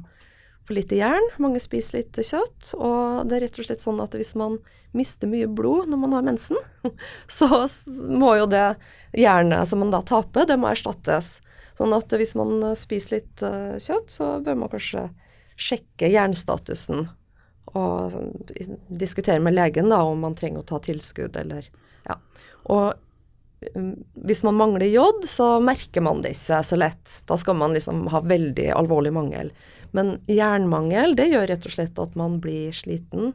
for 0.70 0.78
lite 0.78 1.00
jern. 1.00 1.24
Mange 1.42 1.58
spiser 1.58 1.98
litt 1.98 2.14
kjøtt. 2.14 2.74
Og 2.78 3.26
det 3.26 3.36
er 3.36 3.44
rett 3.48 3.58
og 3.58 3.66
slett 3.66 3.82
sånn 3.82 3.98
at 4.02 4.14
hvis 4.14 4.36
man 4.38 4.60
mister 4.94 5.26
mye 5.30 5.48
blod 5.50 5.90
når 5.90 5.98
man 5.98 6.14
har 6.14 6.26
mensen, 6.26 6.58
så 7.26 7.66
må 8.06 8.36
jo 8.38 8.46
det 8.50 8.76
jernet 9.18 9.66
som 9.66 9.82
man 9.82 9.90
da 9.90 10.02
taper, 10.06 10.46
det 10.46 10.58
må 10.62 10.70
erstattes. 10.70 11.40
Sånn 11.78 11.94
at 11.96 12.14
hvis 12.14 12.36
man 12.38 12.62
spiser 12.78 13.16
litt 13.16 13.42
uh, 13.42 13.74
kjøtt, 13.82 14.14
så 14.14 14.36
bør 14.44 14.62
man 14.62 14.70
kanskje 14.70 15.08
sjekke 15.58 16.12
jernstatusen. 16.12 17.08
Og 17.74 18.14
diskutere 18.88 19.42
med 19.42 19.58
legen 19.58 19.90
da 19.90 20.04
om 20.06 20.22
man 20.22 20.38
trenger 20.38 20.62
å 20.62 20.70
ta 20.70 20.82
tilskudd 20.86 21.38
eller 21.40 21.66
Ja. 22.06 22.16
Og 22.70 22.94
hvis 23.60 24.40
man 24.46 24.56
mangler 24.56 24.88
jod, 24.88 25.26
så 25.28 25.58
merker 25.60 26.00
man 26.04 26.22
det 26.24 26.32
ikke 26.36 26.62
så 26.64 26.78
lett. 26.80 27.18
Da 27.28 27.36
skal 27.40 27.58
man 27.60 27.74
liksom 27.76 28.06
ha 28.12 28.22
veldig 28.24 28.70
alvorlig 28.72 29.12
mangel. 29.12 29.52
Men 29.96 30.18
jernmangel 30.30 31.16
det 31.18 31.28
gjør 31.32 31.48
rett 31.50 31.66
og 31.68 31.74
slett 31.74 32.00
at 32.00 32.16
man 32.18 32.38
blir 32.42 32.72
sliten 32.76 33.34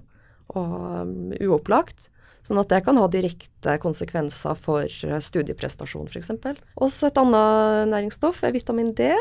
og 0.55 0.75
um, 1.03 1.33
uopplagt. 1.37 2.09
Sånn 2.45 2.61
at 2.61 2.69
det 2.69 2.83
kan 2.85 2.97
ha 3.01 3.07
direkte 3.09 3.77
konsekvenser 3.81 4.57
for 4.57 4.85
uh, 4.85 5.17
studieprestasjon 5.21 6.09
f.eks. 6.09 6.31
Også 6.77 7.09
et 7.09 7.21
annet 7.21 7.91
næringsstoff 7.93 8.43
er 8.45 8.55
vitamin 8.55 8.93
D. 8.97 9.11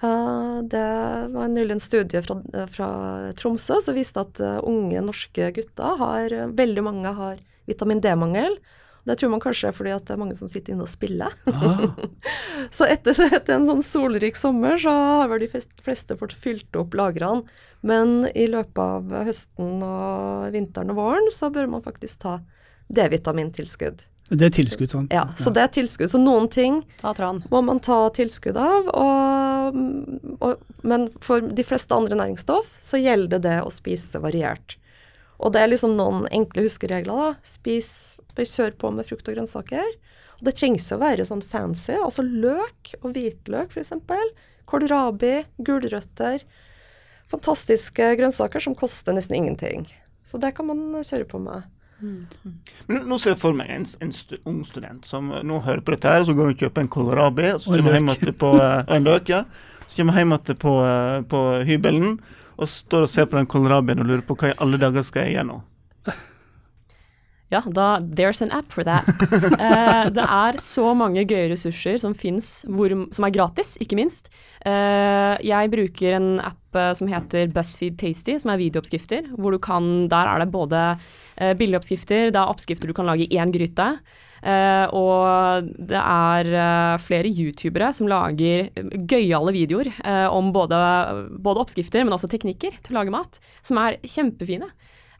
Uh, 0.00 0.64
det 0.66 0.86
var 1.34 1.52
nylig 1.52 1.76
en 1.76 1.84
studie 1.84 2.24
fra, 2.24 2.38
uh, 2.54 2.64
fra, 2.72 2.88
Tromsø 3.38 3.80
som 3.84 3.96
viste 3.96 4.24
at 4.24 4.40
unge 4.64 5.04
norske 5.04 5.52
gutter 5.56 6.00
har 6.00 6.34
Veldig 6.56 6.84
mange 6.84 7.12
har 7.20 7.44
vitamin 7.68 8.00
D-mangel. 8.00 8.56
Det 9.06 9.16
tror 9.20 9.30
man 9.32 9.42
kanskje 9.42 9.70
er 9.70 9.76
fordi 9.76 9.92
at 9.94 10.06
det 10.08 10.16
er 10.16 10.20
mange 10.20 10.36
som 10.38 10.50
sitter 10.50 10.74
inne 10.74 10.86
og 10.86 10.90
spiller. 10.90 11.34
Ah. 11.50 11.86
så 12.76 12.88
etter, 12.90 13.14
etter, 13.28 13.54
en 13.54 13.68
sånn 13.70 13.84
solrik 13.86 14.38
sommer 14.38 14.80
så 14.82 14.92
har 14.92 15.30
vel 15.30 15.44
de 15.44 15.50
fleste 15.52 16.18
fått 16.18 16.34
fylt 16.34 16.78
opp 16.78 16.96
lagrene. 16.98 17.46
Men 17.86 18.26
i 18.34 18.48
løpet 18.50 18.82
av 18.82 19.14
høsten 19.28 19.80
og 19.86 20.50
vinteren 20.56 20.90
og 20.94 20.98
våren 20.98 21.30
så 21.30 21.52
bør 21.54 21.70
man 21.76 21.84
faktisk 21.86 22.24
ta 22.24 22.40
D-vitamintilskudd. 22.90 24.06
Det 24.26 24.42
er 24.42 24.54
tilskudd, 24.56 24.90
sånn? 24.90 25.04
Ja, 25.14 25.28
så 25.38 25.52
det 25.54 25.62
er 25.62 25.68
tilskudd. 25.70 26.10
Så 26.10 26.18
noen 26.18 26.48
ting 26.50 26.80
må 27.52 27.60
man 27.62 27.78
ta 27.78 28.08
tilskudd 28.16 28.58
av. 28.58 28.90
Og 28.90 29.46
og, 30.40 30.62
men 30.86 31.08
for 31.22 31.44
de 31.44 31.64
fleste 31.66 31.94
andre 31.96 32.18
næringsstoff 32.18 32.76
så 32.82 33.00
gjelder 33.00 33.42
det 33.42 33.56
å 33.62 33.72
spise 33.72 34.20
variert. 34.22 34.76
Og 35.36 35.52
det 35.52 35.62
er 35.62 35.72
liksom 35.72 35.96
noen 35.98 36.26
enkle 36.32 36.64
huskeregler. 36.64 37.16
da. 37.16 37.32
Spis, 37.44 37.90
bare 38.36 38.50
kjør 38.50 38.76
på 38.80 38.92
med 38.94 39.08
frukt 39.08 39.28
og 39.28 39.36
grønnsaker. 39.36 39.96
Og 40.36 40.48
det 40.48 40.56
trengs 40.58 40.90
å 40.92 41.00
være 41.00 41.24
sånn 41.26 41.44
fancy. 41.44 41.96
Altså 41.96 42.24
løk 42.26 42.92
og 43.02 43.14
hvitløk, 43.16 43.72
f.eks. 43.72 43.94
Kålrabi, 44.66 45.36
gulrøtter. 45.62 46.42
Fantastiske 47.30 48.12
grønnsaker 48.18 48.62
som 48.62 48.76
koster 48.78 49.16
nesten 49.16 49.38
ingenting. 49.38 49.86
Så 50.26 50.38
det 50.42 50.52
kan 50.56 50.68
man 50.68 51.00
kjøre 51.06 51.28
på 51.30 51.40
med. 51.42 51.70
Men 51.98 53.06
nå 53.08 53.16
ser 53.16 53.32
jeg 53.32 53.40
for 53.40 53.56
meg 53.56 53.70
en, 53.72 53.86
en 54.04 54.10
stu, 54.12 54.34
ung 54.44 54.60
student 54.68 55.06
som 55.08 55.30
nå 55.32 55.60
hører 55.64 55.80
på 55.84 55.94
dette, 55.94 56.10
her, 56.12 56.26
så 56.28 56.34
går 56.36 56.50
han 56.50 56.56
og 56.56 56.64
kjøper 56.64 56.84
en 56.84 56.90
kålrabi, 56.92 57.46
og 57.54 57.62
så 57.64 57.78
en 57.78 58.10
løk. 58.10 58.26
på 58.42 58.50
eh, 58.60 58.82
en 58.96 59.06
løk, 59.06 59.32
ja. 59.32 59.44
Så 59.86 60.00
kommer 60.00 60.16
han 60.16 60.26
hjem 60.26 60.34
igjen 60.36 60.60
på, 60.60 60.74
eh, 60.84 61.20
på 61.30 61.42
hybelen 61.70 62.18
og 62.56 62.68
står 62.68 63.06
og 63.06 63.12
ser 63.12 63.28
på 63.30 63.38
den 63.38 63.48
kålrabien 63.48 64.00
og 64.02 64.08
lurer 64.10 64.24
på 64.26 64.36
hva 64.36 64.52
i 64.52 64.58
alle 64.64 64.80
dager 64.80 65.04
skal 65.06 65.26
jeg 65.26 65.38
gjøre 65.38 65.48
nå. 65.52 65.60
Ja, 67.52 67.60
da, 67.62 68.00
there's 68.00 68.42
an 68.42 68.50
app 68.50 68.72
for 68.74 68.84
that. 68.84 69.06
Eh, 69.66 70.08
det 70.14 70.22
er 70.22 70.58
så 70.62 70.90
mange 70.98 71.22
gøye 71.28 71.48
ressurser 71.52 71.96
som 72.02 72.14
fins, 72.14 72.64
som 72.66 73.26
er 73.26 73.34
gratis, 73.34 73.76
ikke 73.82 73.98
minst. 73.98 74.28
Eh, 74.66 75.34
jeg 75.46 75.70
bruker 75.72 76.18
en 76.18 76.28
app 76.42 76.76
eh, 76.78 76.92
som 76.98 77.10
heter 77.10 77.50
BuzzFeed 77.54 77.96
Tasty, 78.00 78.36
som 78.42 78.52
er 78.52 78.60
videooppskrifter. 78.60 79.30
hvor 79.38 79.54
du 79.54 79.58
kan, 79.62 80.08
Der 80.08 80.26
er 80.34 80.42
det 80.42 80.50
både 80.52 80.98
eh, 81.36 81.54
billige 81.54 81.80
oppskrifter, 81.80 82.30
det 82.30 82.40
er 82.40 82.52
oppskrifter 82.52 82.90
du 82.90 82.94
kan 82.94 83.06
lage 83.06 83.26
i 83.26 83.38
én 83.38 83.54
gryte. 83.54 83.94
Eh, 84.46 84.86
og 84.94 85.70
det 85.90 85.98
er 85.98 86.50
eh, 86.52 86.98
flere 87.02 87.30
youtubere 87.30 87.88
som 87.96 88.10
lager 88.10 88.68
eh, 88.68 88.92
gøyale 89.08 89.54
videoer 89.56 89.90
om 90.30 90.52
både, 90.54 90.78
både 91.42 91.64
oppskrifter, 91.64 92.04
men 92.04 92.14
også 92.14 92.30
teknikker 92.30 92.76
til 92.82 92.94
å 92.94 93.00
lage 93.00 93.14
mat, 93.14 93.40
som 93.66 93.80
er 93.82 93.98
kjempefine. 94.06 94.68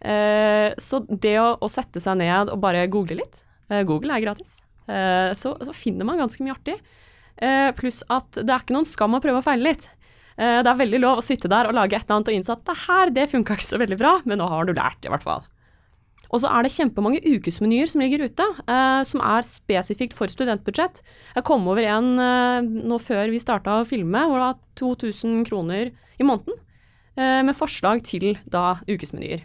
Eh, 0.01 0.75
så 0.79 1.01
det 1.09 1.37
å, 1.41 1.49
å 1.63 1.69
sette 1.73 2.03
seg 2.03 2.19
ned 2.21 2.53
og 2.53 2.61
bare 2.63 2.87
google 2.93 3.23
litt, 3.23 3.43
eh, 3.71 3.85
Google 3.89 4.17
er 4.17 4.25
gratis, 4.25 4.61
eh, 4.91 5.33
så, 5.39 5.57
så 5.57 5.75
finner 5.77 6.09
man 6.09 6.21
ganske 6.21 6.45
mye 6.45 6.57
artig. 6.57 6.79
Pluss 7.77 7.99
at 8.09 8.39
det 8.39 8.49
er 8.49 8.63
ikke 8.63 8.73
noen 8.73 8.87
skam 8.89 9.13
å 9.13 9.21
prøve 9.21 9.43
å 9.43 9.45
feile 9.45 9.67
litt. 9.67 9.83
Det 10.41 10.71
er 10.71 10.79
veldig 10.79 11.01
lov 11.03 11.19
å 11.21 11.25
sitte 11.25 11.51
der 11.53 11.69
og 11.69 11.75
lage 11.77 11.93
et 11.93 12.07
eller 12.07 12.15
annet 12.15 12.31
og 12.31 12.37
innse 12.39 12.55
at 12.55 12.63
det 12.65 12.77
her, 12.87 13.11
det 13.13 13.27
funka 13.29 13.59
ikke 13.59 13.67
så 13.67 13.81
veldig 13.83 13.99
bra, 14.01 14.13
men 14.25 14.41
nå 14.41 14.47
har 14.49 14.65
du 14.65 14.73
lært, 14.73 15.05
i 15.05 15.11
hvert 15.13 15.25
fall. 15.25 15.45
Og 16.31 16.41
så 16.41 16.49
er 16.49 16.65
det 16.65 16.73
kjempemange 16.73 17.21
ukesmenyer 17.29 17.93
som 17.93 18.01
ligger 18.01 18.25
ute, 18.25 18.47
som 19.05 19.21
er 19.21 19.45
spesifikt 19.45 20.17
for 20.17 20.33
studentbudsjett. 20.33 21.03
Jeg 21.37 21.45
kom 21.45 21.69
over 21.69 21.85
en 21.93 22.09
nå 22.73 23.01
før 23.05 23.29
vi 23.35 23.43
starta 23.45 23.83
å 23.83 23.89
filme, 23.89 24.25
hvor 24.31 24.41
det 24.41 24.47
var 24.47 24.57
2000 24.81 25.45
kroner 25.51 25.93
i 25.93 26.25
måneden. 26.25 26.57
Med 27.21 27.53
forslag 27.61 28.01
til 28.09 28.33
da 28.49 28.79
ukesmenyer. 28.89 29.45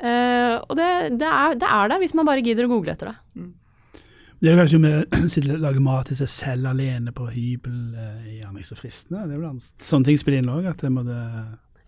Eh, 0.00 0.56
og 0.56 0.76
det, 0.78 0.90
det, 1.20 1.28
er, 1.28 1.56
det 1.60 1.68
er 1.68 1.90
der, 1.92 2.00
hvis 2.00 2.14
man 2.16 2.28
bare 2.28 2.44
gidder 2.44 2.66
å 2.66 2.72
google 2.72 2.94
etter 2.94 3.12
det. 3.12 3.48
Det 4.40 4.48
er 4.48 4.56
kanskje 4.56 4.80
med 4.80 4.94
å 5.02 5.20
og 5.56 5.64
lager 5.66 5.82
mat 5.84 6.08
til 6.08 6.20
seg 6.22 6.30
selv 6.32 6.70
alene 6.70 7.12
på 7.12 7.26
hybel, 7.28 7.74
uh, 7.92 8.28
gjerne 8.38 8.62
ikke 8.62 8.70
så 8.70 8.78
fristende. 8.78 9.26
Det 9.28 9.36
er 9.36 9.42
vel 9.42 9.58
sånne 9.90 10.08
ting 10.08 10.20
spiller 10.20 10.40
inn 10.40 10.52
òg, 10.52 10.70
at 10.70 10.80
det 10.80 10.92
må 10.94 11.04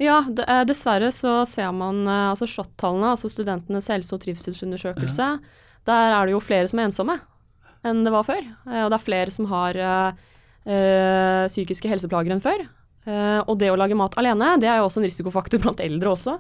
Ja, 0.03 0.19
eh, 0.29 0.65
dessverre 0.69 1.09
så 1.15 1.41
ser 1.49 1.73
man 1.77 2.05
altså 2.09 2.49
SHoT-tallene, 2.51 3.15
altså 3.15 3.31
studentenes 3.33 3.89
helse- 3.93 4.17
og 4.17 4.25
trivselsundersøkelse, 4.25 5.29
der 5.89 6.17
er 6.19 6.27
det 6.27 6.35
jo 6.35 6.43
flere 6.43 6.69
som 6.69 6.81
er 6.81 6.91
ensomme 6.91 7.17
enn 7.83 8.05
det 8.07 8.13
var 8.15 8.23
før. 8.23 8.45
Og 8.69 8.93
det 8.93 8.95
er 8.95 9.03
flere 9.03 9.33
som 9.35 9.49
har 9.51 9.75
eh, 9.75 11.47
psykiske 11.51 11.89
helseplager 11.91 12.31
enn 12.31 12.45
før. 12.45 12.61
Og 13.51 13.57
det 13.59 13.73
å 13.73 13.79
lage 13.81 13.97
mat 13.99 14.15
alene, 14.21 14.53
det 14.63 14.69
er 14.71 14.79
jo 14.79 14.85
også 14.87 15.01
en 15.01 15.09
risikofaktor 15.09 15.59
blant 15.65 15.81
eldre 15.83 16.13
også. 16.13 16.37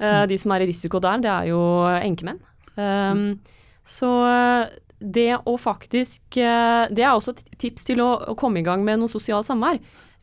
Eh, 0.00 0.24
De 0.30 0.38
som 0.40 0.54
er 0.54 0.64
i 0.64 0.70
risiko 0.70 1.00
der, 1.02 1.20
det 1.22 1.30
er 1.30 1.50
jo 1.52 1.60
enkemenn. 2.00 2.40
Um, 2.74 3.38
Så 3.84 4.08
eh, 4.26 4.72
det 4.98 5.28
å 5.46 5.52
faktisk 5.60 6.38
eh, 6.40 6.88
Det 6.90 7.04
er 7.04 7.12
også 7.12 7.34
et 7.36 7.44
tips 7.60 7.86
til 7.86 8.00
å, 8.02 8.16
å 8.32 8.34
komme 8.38 8.62
i 8.62 8.66
gang 8.66 8.82
med 8.86 8.98
noe 8.98 9.12
sosialt 9.12 9.46
samvær. 9.46 9.78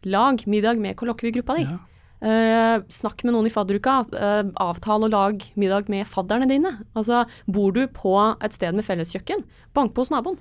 Lag 0.10 0.44
middag 0.50 0.82
med 0.82 0.98
kollokviegruppa 0.98 1.60
di. 1.60 1.66
Ja. 1.70 1.80
Uh, 2.22 2.84
snakk 2.94 3.24
med 3.26 3.34
noen 3.34 3.48
i 3.50 3.54
fadderuka. 3.54 4.04
Uh, 4.14 4.50
avtale 4.62 5.08
og 5.08 5.14
lag 5.14 5.46
middag 5.58 5.88
med 5.90 6.06
fadderne 6.10 6.46
dine. 6.50 6.76
Altså, 6.94 7.24
bor 7.50 7.74
du 7.74 7.88
på 7.90 8.14
et 8.46 8.54
sted 8.54 8.78
med 8.78 8.86
felleskjøkken, 8.86 9.42
bank 9.74 9.96
på 9.96 10.06
hos 10.06 10.12
naboen. 10.14 10.38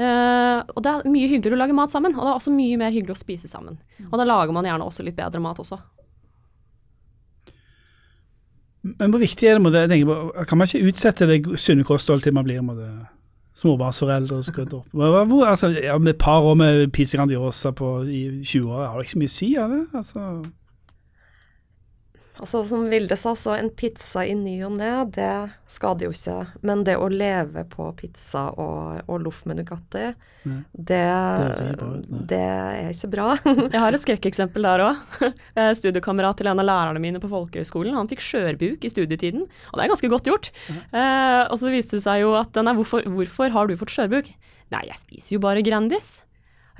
Uh, 0.00 0.64
og 0.72 0.80
det 0.84 0.92
er 0.92 1.12
mye 1.12 1.28
hyggeligere 1.28 1.58
å 1.58 1.60
lage 1.60 1.76
mat 1.76 1.92
sammen, 1.92 2.14
og 2.16 2.24
det 2.24 2.30
er 2.30 2.38
også 2.38 2.54
mye 2.54 2.78
mer 2.80 2.94
hyggelig 2.94 3.18
å 3.18 3.20
spise 3.20 3.50
sammen. 3.52 3.76
Og 4.08 4.16
da 4.16 4.24
lager 4.28 4.56
man 4.56 4.68
gjerne 4.68 4.86
også 4.86 5.04
litt 5.04 5.18
bedre 5.18 5.42
mat 5.44 5.60
også. 5.60 5.76
Men 8.82 9.12
hvor 9.12 9.20
viktig 9.20 9.48
er 9.48 9.58
det, 9.58 9.62
må 9.62 9.72
det, 9.74 9.90
jeg 9.90 10.06
på, 10.08 10.44
kan 10.48 10.58
man 10.58 10.68
ikke 10.68 10.88
utsette 10.88 11.26
det 11.28 11.42
sunne 11.60 11.84
kostholdet 11.84 12.28
til 12.28 12.36
man 12.36 12.46
blir 12.46 12.62
må 12.64 12.74
det, 12.78 12.88
småbarnsforeldre 13.60 14.38
og 14.40 14.46
skrudd 14.46 14.72
opp? 14.78 14.86
Hvor, 14.94 15.44
altså, 15.44 15.68
ja, 15.74 15.98
med 15.98 16.14
par 16.20 16.40
år 16.40 16.54
med 16.56 16.86
Pizza 16.94 17.18
Grandiosa 17.18 17.74
på, 17.76 18.02
i 18.08 18.44
20 18.44 18.72
år, 18.72 18.86
har 18.86 18.96
det 18.96 19.08
ikke 19.08 19.16
så 19.16 19.22
mye 19.22 19.32
å 19.32 19.36
si, 19.36 19.50
Er 19.54 19.68
det? 19.74 19.82
Altså, 20.00 20.26
Altså 22.40 22.62
Som 22.64 22.86
Vilde 22.88 23.16
sa, 23.20 23.34
så 23.36 23.52
en 23.56 23.68
pizza 23.76 24.22
i 24.24 24.32
ny 24.38 24.56
og 24.64 24.78
ne, 24.78 24.90
det 25.12 25.30
skader 25.70 26.08
jo 26.08 26.14
ikke. 26.14 26.36
Men 26.66 26.84
det 26.88 26.96
å 26.96 27.08
leve 27.12 27.66
på 27.68 27.90
pizza 27.98 28.46
og, 28.54 29.02
og 29.04 29.20
loff 29.26 29.42
med 29.48 29.60
Nugatti, 29.60 30.06
det, 30.72 31.00
det, 31.52 31.66
bra 31.76 31.88
det 32.30 32.40
er 32.40 32.94
ikke 32.94 33.10
bra. 33.12 33.26
Jeg 33.74 33.82
har 33.82 33.96
et 33.96 34.04
skrekkeksempel 34.04 34.64
der 34.64 34.84
òg. 34.86 35.02
Studiekamerat 35.80 36.40
til 36.40 36.48
en 36.50 36.62
av 36.62 36.68
lærerne 36.70 37.02
mine 37.02 37.20
på 37.20 37.30
folkehøyskolen, 37.30 37.98
Han 37.98 38.08
fikk 38.10 38.24
skjørbuk 38.24 38.88
i 38.88 38.92
studietiden, 38.92 39.44
og 39.44 39.76
det 39.76 39.84
er 39.84 39.92
ganske 39.92 40.12
godt 40.12 40.32
gjort. 40.32 40.50
Eh, 40.72 41.42
og 41.44 41.60
så 41.60 41.74
viste 41.74 41.98
det 41.98 42.06
seg 42.06 42.24
jo 42.24 42.32
at 42.40 42.56
nei, 42.64 42.76
hvorfor, 42.80 43.04
hvorfor 43.04 43.52
har 43.52 43.68
du 43.68 43.76
fått 43.80 43.92
skjørbuk? 43.92 44.32
Nei, 44.72 44.84
jeg 44.88 45.02
spiser 45.02 45.36
jo 45.36 45.44
bare 45.44 45.64
Grandis. 45.66 46.20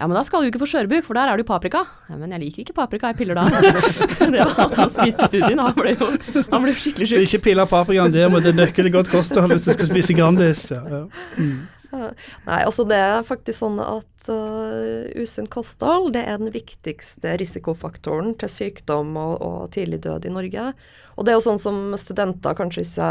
Ja, 0.00 0.06
men 0.08 0.16
da 0.16 0.22
skal 0.24 0.40
du 0.40 0.48
ikke 0.48 0.62
få 0.62 0.66
skjørbuk, 0.70 1.04
for 1.04 1.18
der 1.18 1.28
er 1.28 1.36
det 1.36 1.44
jo 1.44 1.48
paprika. 1.50 1.82
Ja, 2.08 2.16
men 2.16 2.30
jeg 2.32 2.40
liker 2.40 2.62
ikke 2.62 2.76
paprika, 2.78 3.10
jeg 3.12 3.18
piller 3.18 3.36
da. 3.36 3.42
det 4.32 4.38
var 4.40 4.54
alt 4.64 4.78
han 4.80 4.92
spiste 4.94 5.26
i 5.26 5.28
studien. 5.34 5.60
Han 5.60 5.74
ble 5.76 5.92
jo, 5.92 6.08
han 6.38 6.64
ble 6.64 6.72
jo 6.72 6.80
skikkelig 6.80 7.08
så 7.10 7.18
sjuk. 7.18 7.26
ikke 7.28 7.42
pille 7.50 7.66
paprikaen, 7.68 8.14
det 8.14 8.30
må 8.32 8.40
det 8.40 8.54
nøkker 8.56 8.88
det 8.88 8.94
godt 8.94 9.10
kosthold 9.12 9.52
hvis 9.52 9.66
du 9.68 9.74
skal 9.76 9.90
spise 9.92 10.16
Grandis. 10.16 10.70
Ja, 10.72 11.04
Mm. 11.36 11.60
Nei, 11.90 12.60
altså 12.62 12.84
det 12.86 12.96
er 13.02 13.24
faktisk 13.26 13.56
sånn 13.64 13.80
at 13.82 14.28
uh, 14.30 14.59
usunt 15.20 15.50
kosthold 15.52 16.12
det 16.14 16.24
er 16.26 16.40
den 16.40 16.52
viktigste 16.54 17.36
risikofaktoren 17.40 18.34
til 18.40 18.50
sykdom 18.52 19.12
og, 19.20 19.36
og 19.44 19.60
tidlig 19.74 20.02
død 20.06 20.28
i 20.28 20.34
Norge. 20.34 20.72
Og 21.20 21.26
det 21.26 21.32
er 21.32 21.36
jo 21.36 21.44
sånn 21.44 21.60
som 21.60 21.78
studenter 22.00 22.56
kanskje 22.56 22.84
ikke 22.86 23.08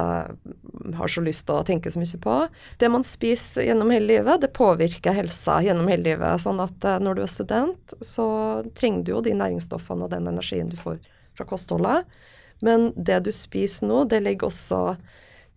har 0.98 1.12
så 1.14 1.22
lyst 1.22 1.46
til 1.46 1.60
å 1.60 1.66
tenke 1.68 1.92
så 1.94 2.02
mye 2.02 2.22
på. 2.24 2.38
Det 2.82 2.90
man 2.90 3.06
spiser 3.06 3.68
gjennom 3.68 3.92
hele 3.94 4.10
livet, 4.16 4.42
det 4.42 4.50
påvirker 4.56 5.14
helsa 5.14 5.60
gjennom 5.62 5.92
hele 5.92 6.08
livet. 6.08 6.42
Sånn 6.42 6.62
at 6.64 6.88
uh, 6.88 6.98
når 7.04 7.20
du 7.20 7.24
er 7.26 7.30
student, 7.30 7.96
så 8.02 8.26
trenger 8.74 9.06
du 9.06 9.14
jo 9.14 9.24
de 9.28 9.36
næringsstoffene 9.38 10.08
og 10.08 10.14
den 10.16 10.32
energien 10.32 10.72
du 10.72 10.78
får 10.80 10.98
fra 11.38 11.46
kostholdet. 11.50 12.10
Men 12.66 12.90
det 12.98 13.22
du 13.28 13.32
spiser 13.36 13.88
nå, 13.88 14.04
det 14.10 14.24
ligger 14.26 14.50
også 14.50 14.82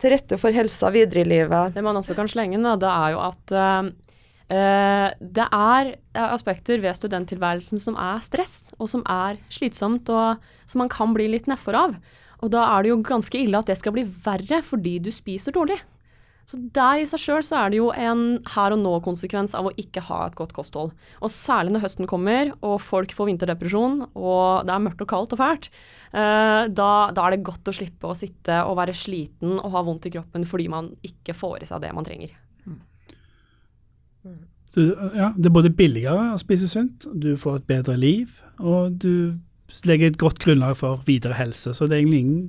til 0.02 0.12
rette 0.12 0.38
for 0.40 0.54
helsa 0.54 0.90
videre 0.94 1.23
i 1.23 1.30
livet. 1.32 1.75
Det 1.75 1.82
man 1.85 1.99
også 1.99 2.16
kan 2.18 2.30
slenge 2.30 2.59
inn, 2.59 2.66
da, 2.66 2.76
det 2.76 2.90
er 2.90 3.14
jo 3.14 3.23
at 3.23 3.54
eh, 3.54 3.71
eh, 3.80 4.12
det 4.52 5.47
er 5.47 5.92
eh, 5.94 6.26
aspekter 6.26 6.82
ved 6.82 6.99
studenttilværelsen 6.99 7.80
som 7.80 7.97
er 8.00 8.21
stress, 8.25 8.73
og 8.78 8.90
som 8.92 9.04
er 9.09 9.38
slitsomt, 9.52 10.11
og 10.12 10.42
som 10.68 10.85
man 10.85 10.92
kan 10.92 11.14
bli 11.16 11.30
litt 11.32 11.49
nedfor 11.50 11.78
av. 11.78 11.97
Og 12.42 12.50
da 12.52 12.66
er 12.75 12.82
det 12.82 12.92
jo 12.92 13.00
ganske 13.06 13.38
ille 13.38 13.59
at 13.59 13.71
det 13.71 13.78
skal 13.78 13.94
bli 13.94 14.04
verre 14.25 14.61
fordi 14.66 14.99
du 15.02 15.12
spiser 15.14 15.54
dårlig. 15.54 15.78
Så 16.42 16.59
der 16.75 16.99
i 16.99 17.06
seg 17.06 17.23
sjøl 17.23 17.44
så 17.47 17.61
er 17.61 17.71
det 17.71 17.78
jo 17.78 17.92
en 17.94 18.40
her 18.50 18.75
og 18.75 18.80
nå-konsekvens 18.82 19.54
av 19.54 19.68
å 19.68 19.75
ikke 19.78 20.02
ha 20.09 20.25
et 20.26 20.37
godt 20.38 20.54
kosthold. 20.56 20.90
Og 21.23 21.30
særlig 21.30 21.71
når 21.75 21.85
høsten 21.85 22.11
kommer 22.11 22.50
og 22.59 22.80
folk 22.82 23.14
får 23.14 23.30
vinterdepresjon 23.30 24.00
og 24.09 24.66
det 24.66 24.75
er 24.75 24.82
mørkt 24.82 25.04
og 25.06 25.12
kaldt 25.12 25.37
og 25.37 25.42
fælt, 25.42 25.71
eh, 26.11 26.66
da, 26.66 26.90
da 27.14 27.28
er 27.28 27.37
det 27.37 27.47
godt 27.47 27.71
å 27.71 27.76
slippe 27.78 28.11
å 28.11 28.18
sitte 28.18 28.59
og 28.66 28.75
være 28.80 28.97
sliten 28.97 29.61
og 29.61 29.71
ha 29.76 29.87
vondt 29.87 30.11
i 30.11 30.16
kroppen 30.18 30.49
fordi 30.49 30.66
man 30.73 30.90
ikke 31.06 31.37
får 31.38 31.62
i 31.62 31.71
seg 31.71 31.87
det 31.87 31.94
man 31.94 32.11
trenger. 32.11 32.35
Så, 34.73 34.87
ja, 35.12 35.33
det 35.37 35.50
er 35.50 35.52
både 35.52 35.73
billigere 35.76 36.31
å 36.33 36.41
spise 36.41 36.69
sunt, 36.71 37.05
du 37.12 37.35
får 37.37 37.59
et 37.61 37.67
bedre 37.69 37.97
liv, 38.00 38.38
og 38.59 38.95
du 39.02 39.37
legger 39.88 40.12
et 40.12 40.21
godt 40.21 40.41
grunnlag 40.41 40.79
for 40.81 41.02
videre 41.05 41.37
helse. 41.37 41.75
Så 41.76 41.88
det 41.88 41.97
er 41.97 42.00
egentlig 42.02 42.23
ingen 42.25 42.43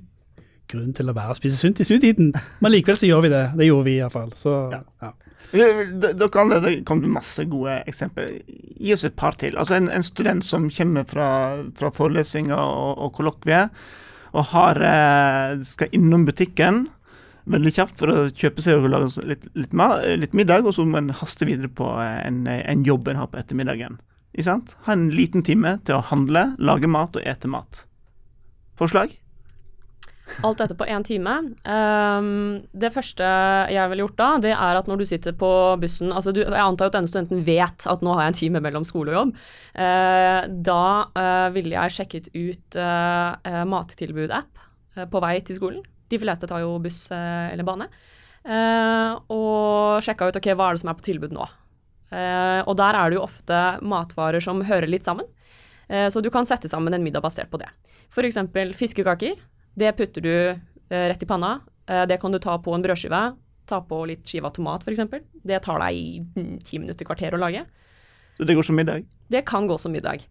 grunn 0.71 0.93
til 0.95 1.11
å 1.11 1.15
være 1.17 1.35
spise 1.35 1.59
sunt 1.59 1.81
i 1.83 1.87
studietiden. 1.87 2.31
Men 2.63 2.73
likevel 2.73 2.99
så 2.99 3.09
gjør 3.09 3.25
vi 3.25 3.33
det. 3.33 3.43
Det 3.59 3.67
gjorde 3.67 3.87
vi 3.89 3.97
iallfall. 3.99 4.31
Så 4.39 4.55
Ja. 4.71 4.81
ja. 5.03 5.11
Dere 5.53 6.29
andre 6.41 6.59
det 6.63 6.71
kom 6.87 7.03
med 7.03 7.11
masse 7.13 7.43
gode 7.45 7.75
eksempler. 7.85 8.39
Gi 8.79 8.93
oss 8.95 9.03
et 9.05 9.15
par 9.19 9.35
til. 9.37 9.57
Altså 9.59 9.75
En, 9.77 9.89
en 9.91 10.05
student 10.05 10.43
som 10.45 10.69
kommer 10.73 11.05
fra, 11.05 11.27
fra 11.77 11.91
forelesninger 11.93 12.55
og, 12.55 12.97
og 12.97 13.13
kollokvier, 13.19 13.69
og 14.33 14.47
har, 14.49 14.79
eh, 14.81 15.59
skal 15.61 15.93
innom 15.93 16.25
butikken 16.25 16.87
veldig 17.49 17.73
kjapt 17.75 17.99
for 17.99 18.11
å 18.11 18.17
kjøpe 18.31 18.63
seg 18.63 18.79
og 18.79 18.91
lage 18.93 19.25
litt, 19.27 19.47
litt, 19.57 19.73
litt 20.21 20.37
middag, 20.37 20.67
og 20.67 20.75
så 20.75 20.85
må 20.87 21.01
en 21.01 21.13
haste 21.19 21.47
videre 21.49 21.71
på 21.71 21.89
en, 21.99 22.45
en 22.47 22.85
jobb 22.87 23.09
en 23.11 23.23
har 23.23 23.31
på 23.31 23.41
ettermiddagen. 23.41 23.99
Ikke 24.33 24.47
sant? 24.47 24.77
Ha 24.87 24.95
en 24.95 25.09
liten 25.13 25.43
time 25.45 25.77
til 25.85 25.99
å 25.99 26.05
handle, 26.09 26.53
lage 26.57 26.89
mat 26.89 27.19
og 27.19 27.27
ete 27.27 27.51
mat. 27.51 27.83
Forslag? 28.79 29.13
Alt 30.47 30.61
dette 30.63 30.75
på 30.79 30.87
én 30.87 31.03
time. 31.05 31.33
Um, 31.67 32.63
det 32.71 32.93
første 32.95 33.27
jeg 33.69 33.91
ville 33.91 34.05
gjort 34.05 34.17
da, 34.17 34.29
det 34.41 34.53
er 34.55 34.79
at 34.79 34.87
når 34.89 35.03
du 35.03 35.05
sitter 35.07 35.35
på 35.37 35.49
bussen 35.81 36.13
altså 36.15 36.31
du, 36.31 36.39
Jeg 36.45 36.63
antar 36.63 36.87
jo 36.87 36.93
at 36.93 36.95
denne 36.95 37.11
studenten 37.11 37.43
vet 37.45 37.85
at 37.91 38.01
nå 38.01 38.15
har 38.15 38.23
jeg 38.23 38.33
en 38.33 38.39
time 38.39 38.63
mellom 38.63 38.87
skole 38.87 39.11
og 39.11 39.19
jobb. 39.19 39.33
Uh, 39.75 40.47
da 40.71 40.85
uh, 41.11 41.49
ville 41.53 41.75
jeg 41.75 41.97
sjekket 41.99 42.31
ut 42.33 42.79
uh, 42.79 43.63
mattilbud-app 43.69 44.63
på 45.11 45.21
vei 45.23 45.35
til 45.45 45.57
skolen. 45.57 45.83
De 46.11 46.19
fleste 46.19 46.49
tar 46.49 46.63
jo 46.63 46.75
buss 46.83 47.07
eller 47.11 47.63
bane. 47.63 47.87
og 49.31 50.03
sjekka 50.03 50.27
ut 50.27 50.39
ok, 50.39 50.49
hva 50.53 50.67
er 50.67 50.75
det 50.75 50.81
som 50.83 50.91
er 50.91 50.97
på 50.99 51.05
tilbud 51.07 51.31
nå. 51.33 51.45
og 52.67 52.73
der 52.77 52.97
er 52.99 53.09
det 53.09 53.17
jo 53.17 53.23
ofte 53.23 53.59
matvarer 53.81 54.43
som 54.43 54.61
hører 54.61 54.91
litt 54.91 55.07
sammen. 55.07 55.25
så 55.87 56.21
du 56.21 56.29
kan 56.29 56.45
sette 56.45 56.67
sammen 56.69 56.93
en 56.93 57.03
middag 57.03 57.23
basert 57.23 57.49
på 57.49 57.57
det. 57.61 57.71
F.eks. 58.11 58.37
fiskekaker 58.77 59.39
det 59.73 59.93
putter 59.97 60.21
du 60.21 60.33
eh, 60.33 60.57
rett 60.89 61.23
i 61.23 61.25
panna. 61.25 61.59
Eh, 61.89 62.05
det 62.05 62.19
kan 62.21 62.31
du 62.31 62.39
ta 62.39 62.57
på 62.61 62.73
en 62.75 62.83
brødskive. 62.83 63.23
Ta 63.69 63.79
på 63.87 64.03
litt 64.09 64.27
skive 64.27 64.49
av 64.49 64.55
tomat, 64.55 64.85
f.eks. 64.85 65.01
Det 65.43 65.61
tar 65.63 65.81
deg 65.85 66.63
ti 66.67 66.79
minutter, 66.81 67.07
kvarter 67.07 67.35
å 67.35 67.41
lage. 67.41 67.63
Så 68.37 68.45
det 68.49 68.57
går 68.57 68.67
som 68.67 68.77
middag? 68.77 69.07
Det 69.31 69.43
kan 69.47 69.67
gå 69.69 69.77
som 69.79 69.93
middag. 69.93 70.25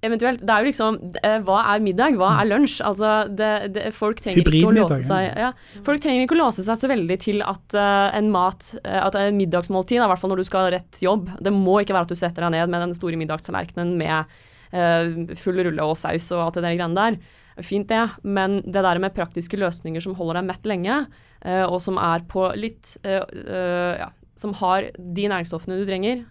Eventuelt. 0.00 0.40
Det 0.40 0.52
er 0.54 0.62
jo 0.62 0.70
liksom 0.70 0.96
eh, 1.20 1.38
Hva 1.44 1.58
er 1.74 1.82
middag? 1.84 2.14
Hva 2.16 2.30
er 2.40 2.48
lunsj? 2.48 2.78
Altså, 2.88 3.10
det, 3.36 3.50
det, 3.74 3.90
folk 3.92 4.22
trenger 4.24 4.48
ikke 4.48 4.70
å 4.70 4.76
låse 4.78 5.02
seg 5.04 5.26
ja, 5.42 5.50
Folk 5.84 6.00
trenger 6.00 6.24
ikke 6.24 6.38
å 6.38 6.40
låse 6.40 6.64
seg 6.64 6.78
så 6.80 6.88
veldig 6.88 7.18
til 7.20 7.44
at 7.44 7.76
uh, 7.76 8.08
en 8.16 8.30
mat 8.32 8.70
uh, 8.80 9.02
At 9.04 9.18
en 9.20 9.36
middagsmåltid, 9.36 9.98
i 10.00 10.08
hvert 10.08 10.22
fall 10.22 10.32
når 10.32 10.40
du 10.40 10.48
skal 10.48 10.64
ha 10.64 10.72
rett 10.78 11.02
jobb 11.04 11.28
Det 11.44 11.52
må 11.52 11.82
ikke 11.82 11.96
være 11.96 12.08
at 12.08 12.14
du 12.14 12.16
setter 12.16 12.46
deg 12.46 12.56
ned 12.56 12.72
med 12.72 12.86
den 12.86 12.96
store 12.96 13.20
middagstallerkenen 13.20 13.92
med 14.00 14.32
uh, 14.72 15.36
full 15.36 15.60
rulle 15.68 15.84
og 15.84 15.98
saus 16.00 16.30
og 16.32 16.46
alt 16.46 16.58
det 16.60 16.64
der 16.64 16.78
greiene 16.78 16.96
der. 16.96 17.20
Fint 17.66 17.90
det, 17.90 18.00
men 18.24 18.60
det 18.64 18.80
der 18.86 19.00
med 19.02 19.12
praktiske 19.12 19.58
løsninger 19.60 20.00
som 20.00 20.16
holder 20.16 20.40
deg 20.40 20.48
mett 20.48 20.68
lenge, 20.70 21.00
uh, 21.44 21.64
og 21.66 21.80
som 21.84 22.00
er 22.00 22.24
på 22.30 22.46
litt 22.56 22.94
uh, 23.04 23.20
uh, 23.26 23.94
ja, 24.00 24.08
Som 24.40 24.54
har 24.62 24.88
de 24.96 25.26
næringsstoffene 25.28 25.76
du 25.76 25.84
trenger, 25.84 26.24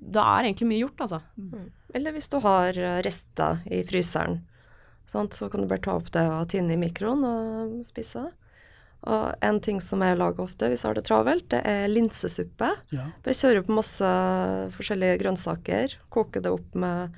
da 0.00 0.24
er 0.36 0.48
egentlig 0.48 0.70
mye 0.70 0.82
gjort, 0.82 1.04
altså. 1.06 1.20
Mm. 1.36 1.70
Eller 1.94 2.14
hvis 2.16 2.30
du 2.32 2.38
har 2.42 2.76
rester 3.04 3.60
i 3.70 3.82
fryseren, 3.86 4.40
sant? 5.10 5.34
så 5.34 5.50
kan 5.50 5.64
du 5.64 5.70
bare 5.70 5.82
ta 5.84 5.96
opp 5.98 6.10
det 6.14 6.22
og 6.30 6.48
tinne 6.52 6.76
i 6.76 6.80
mikroen 6.80 7.24
og 7.26 7.80
spise 7.86 8.24
det. 8.24 8.34
Og 9.08 9.44
en 9.44 9.58
ting 9.64 9.78
som 9.80 10.02
jeg 10.04 10.18
lager 10.20 10.44
ofte 10.44 10.68
hvis 10.68 10.82
jeg 10.84 10.90
har 10.90 10.98
det 10.98 11.06
travelt, 11.08 11.46
det 11.52 11.60
er 11.68 11.88
linsesuppe. 11.88 12.68
Ja. 12.92 13.06
Jeg 13.24 13.38
kjører 13.38 13.64
på 13.64 13.76
masse 13.78 14.10
forskjellige 14.76 15.20
grønnsaker, 15.22 15.96
koker 16.12 16.44
det 16.44 16.52
opp 16.52 16.76
med 16.76 17.16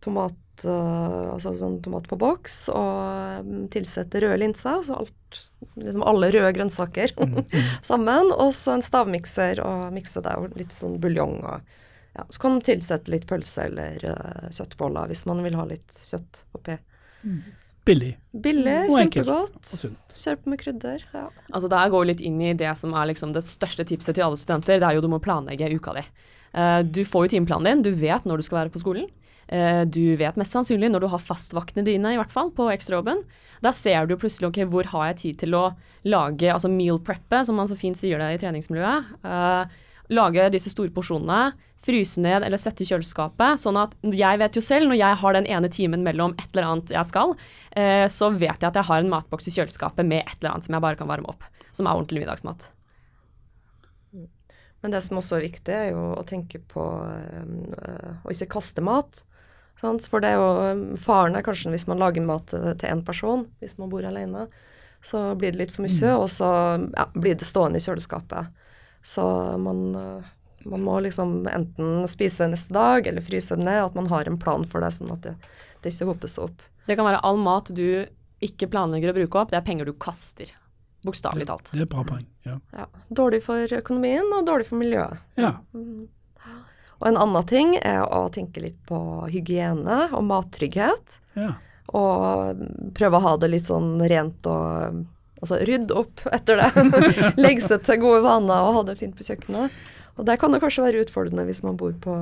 tomat 0.00 0.64
uh, 0.64 1.34
altså 1.34 1.52
sånn 1.60 1.76
tomat 1.84 2.08
på 2.08 2.16
boks, 2.20 2.56
og 2.72 3.50
tilsetter 3.74 4.24
røde 4.24 4.40
linser, 4.40 4.80
så 4.86 4.96
alt, 5.02 5.42
liksom 5.76 6.06
alle 6.08 6.32
røde 6.32 6.54
grønnsaker 6.56 7.12
mm, 7.18 7.36
mm. 7.42 7.68
sammen. 7.90 8.32
Og 8.32 8.54
så 8.56 8.78
en 8.78 8.86
stavmikser 8.86 9.60
og 9.64 9.90
mikse 9.96 10.24
det, 10.24 10.38
og 10.40 10.56
litt 10.56 10.72
sånn 10.76 10.96
buljong. 11.02 11.36
og 11.44 11.76
ja, 12.16 12.26
Så 12.28 12.42
kan 12.42 12.56
man 12.56 12.64
tilsette 12.66 13.12
litt 13.12 13.26
pølse 13.30 13.68
eller 13.68 14.04
uh, 14.04 14.48
kjøttboller 14.50 15.10
hvis 15.10 15.24
man 15.30 15.42
vil 15.46 15.58
ha 15.58 15.66
litt 15.68 16.00
kjøtt 16.04 16.44
oppi. 16.58 16.76
Mm. 17.22 17.40
Billig. 17.88 18.10
Billig, 18.30 18.74
kjempegodt. 18.92 19.70
Kjør 20.14 20.42
på 20.42 20.52
med 20.52 20.60
krydder. 20.60 21.06
ja. 21.16 21.28
Altså 21.48 21.70
der 21.72 21.92
går 21.92 22.04
vi 22.04 22.10
litt 22.12 22.24
inn 22.26 22.42
i 22.44 22.52
det 22.58 22.74
som 22.78 22.92
er 22.94 23.08
liksom 23.10 23.32
det 23.34 23.44
største 23.46 23.86
tipset 23.88 24.18
til 24.18 24.26
alle 24.26 24.38
studenter. 24.38 24.82
Det 24.82 24.88
er 24.90 24.98
jo 24.98 25.06
du 25.06 25.08
må 25.12 25.22
planlegge 25.22 25.70
uka 25.72 25.96
di. 25.96 26.04
Uh, 26.50 26.82
du 26.84 27.04
får 27.06 27.26
jo 27.26 27.36
timeplanen 27.36 27.70
din, 27.80 27.86
du 27.88 27.98
vet 27.98 28.26
når 28.28 28.40
du 28.40 28.48
skal 28.48 28.64
være 28.64 28.74
på 28.74 28.82
skolen. 28.82 29.08
Eh, 29.50 29.82
du 29.82 30.14
vet 30.14 30.36
mest 30.38 30.54
sannsynlig 30.54 30.92
når 30.92 31.02
du 31.02 31.08
har 31.10 31.22
fastvaktene 31.22 31.82
dine, 31.86 32.12
i 32.14 32.18
hvert 32.20 32.30
fall, 32.30 32.52
på 32.54 32.68
ekstrajobben. 32.70 33.24
Da 33.64 33.72
ser 33.74 34.06
du 34.06 34.14
plutselig 34.18 34.46
ok, 34.46 34.60
hvor 34.70 34.86
har 34.92 35.08
jeg 35.10 35.20
tid 35.24 35.40
til 35.42 35.56
å 35.58 35.64
lage, 36.06 36.52
altså 36.52 36.70
meal 36.70 37.00
preppe, 37.02 37.42
som 37.46 37.58
man 37.58 37.68
så 37.68 37.78
fint 37.78 37.98
sier 37.98 38.22
det 38.22 38.28
i 38.36 38.40
treningsmiljøet. 38.44 39.10
Uh, 39.26 39.89
lage 40.10 40.48
disse 40.54 40.72
store 40.72 40.92
porsjonene, 40.94 41.52
fryse 41.80 42.20
ned 42.20 42.44
eller 42.44 42.60
sette 42.60 42.84
i 42.84 42.88
kjøleskapet. 42.90 43.60
Sånn 43.62 43.78
at 43.80 43.94
jeg 44.04 44.40
vet 44.42 44.58
jo 44.58 44.62
selv, 44.64 44.90
når 44.90 45.00
jeg 45.00 45.20
har 45.22 45.36
den 45.36 45.48
ene 45.48 45.70
timen 45.72 46.04
mellom 46.06 46.34
et 46.36 46.50
eller 46.50 46.68
annet 46.72 46.92
jeg 46.92 47.08
skal, 47.08 47.32
eh, 47.72 48.04
så 48.12 48.28
vet 48.34 48.58
jeg 48.58 48.68
at 48.68 48.76
jeg 48.76 48.88
har 48.90 49.00
en 49.00 49.14
matboks 49.14 49.48
i 49.48 49.54
kjøleskapet 49.54 50.06
med 50.06 50.26
et 50.26 50.36
eller 50.40 50.54
annet 50.54 50.68
som 50.68 50.76
jeg 50.76 50.84
bare 50.84 51.00
kan 51.00 51.10
varme 51.10 51.32
opp. 51.32 51.46
Som 51.72 51.86
er 51.86 51.94
ordentlig 51.96 52.24
middagsmat. 52.24 52.68
Men 54.80 54.94
det 54.94 55.02
som 55.04 55.18
også 55.20 55.36
er 55.36 55.44
viktig, 55.44 55.74
er 55.76 55.90
jo 55.92 56.04
å 56.16 56.24
tenke 56.24 56.60
på 56.70 56.84
øh, 57.04 58.12
å 58.24 58.32
ikke 58.32 58.54
kaste 58.56 58.84
mat. 58.84 59.24
Sant? 59.80 60.06
For 60.08 60.24
det 60.24 60.32
er 60.32 60.40
jo 60.40 60.48
um, 60.72 60.84
faren 61.00 61.36
er 61.36 61.44
kanskje 61.44 61.72
hvis 61.72 61.86
man 61.88 62.00
lager 62.00 62.24
mat 62.24 62.48
til 62.52 62.88
én 62.88 63.04
person, 63.04 63.46
hvis 63.60 63.78
man 63.80 63.92
bor 63.92 64.04
alene, 64.04 64.46
så 65.04 65.30
blir 65.36 65.54
det 65.54 65.60
litt 65.60 65.72
for 65.72 65.86
mye, 65.86 65.96
mm. 65.96 66.20
og 66.20 66.28
så 66.28 66.50
ja, 66.92 67.06
blir 67.14 67.38
det 67.40 67.48
stående 67.48 67.80
i 67.80 67.84
kjøleskapet. 67.84 68.50
Så 69.02 69.24
man, 69.58 69.82
uh, 69.96 70.30
man, 70.68 70.84
må 70.84 70.98
liksom 71.00 71.46
enten 71.48 72.08
spise 72.10 72.48
neste 72.50 72.74
dag 72.74 73.06
eller 73.06 73.24
fryse 73.24 73.56
det 73.56 73.64
ned, 73.64 73.82
at 73.84 73.98
man 73.98 74.10
har 74.12 74.28
en 74.28 74.38
plan 74.40 74.66
for 74.68 74.84
det, 74.84 74.92
sånn 74.96 75.12
at 75.14 75.24
det, 75.24 75.34
det 75.80 75.94
ikke 75.94 76.10
hopes 76.12 76.38
opp. 76.42 76.64
Det 76.86 76.98
kan 76.98 77.08
være 77.08 77.22
all 77.26 77.40
mat 77.40 77.70
du 77.72 78.06
ikke 78.44 78.70
planlegger 78.72 79.12
å 79.12 79.18
bruke 79.20 79.42
opp, 79.42 79.52
det 79.52 79.60
er 79.60 79.66
penger 79.66 79.88
du 79.88 79.94
kaster. 80.00 80.52
Bokstavelig 81.04 81.46
talt. 81.48 81.70
Det 81.72 81.84
er 81.84 81.88
bra 81.88 82.04
poeng, 82.04 82.26
ja. 82.44 82.58
ja. 82.76 82.86
Dårlig 83.08 83.40
for 83.46 83.72
økonomien 83.72 84.26
og 84.36 84.44
dårlig 84.48 84.68
for 84.68 84.80
miljøet. 84.80 85.20
Ja. 85.40 85.54
Mm. 85.72 86.08
Og 87.00 87.08
en 87.08 87.16
annen 87.16 87.46
ting 87.48 87.72
er 87.78 88.02
å 88.04 88.26
tenke 88.32 88.60
litt 88.60 88.76
på 88.88 88.98
hygiene 89.32 90.10
og 90.10 90.24
mattrygghet. 90.28 91.16
Ja. 91.38 91.54
Og 91.96 92.60
prøve 92.96 93.18
å 93.18 93.24
ha 93.24 93.32
det 93.40 93.48
litt 93.54 93.70
sånn 93.70 93.94
rent 94.12 94.46
og 94.46 95.00
Altså 95.40 95.60
rydd 95.64 95.92
opp 95.96 96.22
etter 96.32 96.60
det. 96.60 96.84
Legg 97.44 97.62
seg 97.64 97.84
til 97.86 98.02
gode 98.02 98.20
vaner 98.26 98.66
og 98.66 98.76
ha 98.78 98.84
det 98.90 98.98
fint 99.00 99.16
på 99.16 99.26
kjøkkenet. 99.26 99.80
Og 100.20 100.26
det 100.28 100.36
kan 100.40 100.52
det 100.52 100.60
kanskje 100.60 100.84
være 100.84 101.04
utfordrende 101.06 101.46
hvis 101.48 101.62
man 101.64 101.78
bor 101.80 101.94
på, 102.04 102.14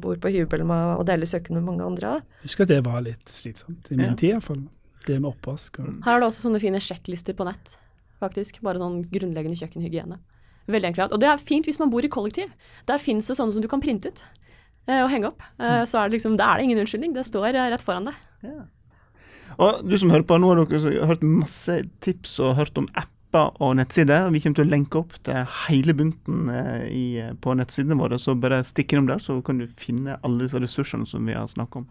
bor 0.00 0.16
på 0.22 0.32
hybel 0.32 0.64
med, 0.64 0.94
og 0.96 1.04
deler 1.08 1.28
kjøkken 1.28 1.58
med 1.58 1.66
mange 1.66 1.84
andre. 1.84 2.14
Jeg 2.40 2.48
husker 2.48 2.64
at 2.64 2.72
det 2.72 2.78
var 2.86 3.02
litt 3.04 3.28
slitsomt, 3.28 3.90
i 3.90 3.98
min 3.98 4.14
ja. 4.14 4.14
tid 4.16 4.32
iallfall. 4.36 4.62
Det 5.06 5.18
med 5.20 5.28
oppvask. 5.34 5.82
Og... 5.82 5.98
Her 6.06 6.16
er 6.16 6.24
det 6.24 6.30
også 6.30 6.46
sånne 6.46 6.62
fine 6.62 6.80
sjekklister 6.82 7.36
på 7.36 7.44
nett, 7.46 7.76
faktisk. 8.22 8.62
Bare 8.64 8.80
sånn 8.80 9.02
grunnleggende 9.10 9.58
kjøkkenhygiene. 9.60 10.18
Veldig 10.72 10.90
enkelt. 10.90 11.12
Og 11.14 11.22
det 11.22 11.28
er 11.30 11.42
fint 11.42 11.68
hvis 11.68 11.78
man 11.82 11.92
bor 11.92 12.06
i 12.06 12.10
kollektiv. 12.10 12.50
Der 12.88 13.02
finnes 13.02 13.28
det 13.30 13.36
sånne 13.38 13.54
som 13.54 13.62
du 13.62 13.68
kan 13.70 13.82
printe 13.84 14.10
ut 14.10 14.24
eh, 14.88 15.02
og 15.02 15.10
henge 15.12 15.30
opp. 15.30 15.44
Eh, 15.60 15.82
så 15.86 16.00
er 16.00 16.08
det 16.08 16.18
liksom, 16.18 16.38
da 16.40 16.48
er 16.50 16.58
det 16.58 16.70
ingen 16.70 16.82
unnskyldning. 16.82 17.14
Det 17.14 17.26
står 17.28 17.52
eh, 17.52 17.68
rett 17.74 17.84
foran 17.84 18.08
deg. 18.08 18.24
Ja. 18.46 18.64
Og 19.56 19.84
du 19.88 19.96
som 19.98 20.12
hører 20.12 20.26
på, 20.28 20.38
nå 20.40 20.52
har 20.52 20.64
dere 20.64 21.06
hørt 21.08 21.24
masse 21.26 21.80
tips 22.04 22.38
og 22.44 22.56
hørt 22.58 22.80
om 22.80 22.88
apper 22.94 23.52
og 23.62 23.76
nettsider. 23.78 24.30
Vi 24.34 24.40
kommer 24.42 24.60
til 24.60 24.66
å 24.66 24.72
lenke 24.72 25.00
opp 25.00 25.16
til 25.26 25.54
hele 25.66 25.96
bunten 25.96 26.50
i, 26.88 27.20
på 27.40 27.56
nettsidene 27.56 27.98
våre, 28.00 28.20
så 28.20 28.36
bare 28.38 28.62
stikk 28.66 28.94
innom 28.94 29.10
der, 29.10 29.22
så 29.22 29.38
kan 29.44 29.60
du 29.62 29.66
finne 29.80 30.18
alle 30.22 30.46
disse 30.46 30.60
ressursene 30.62 31.08
som 31.08 31.26
vi 31.28 31.36
har 31.36 31.48
snakket 31.50 31.84
om. 31.84 31.88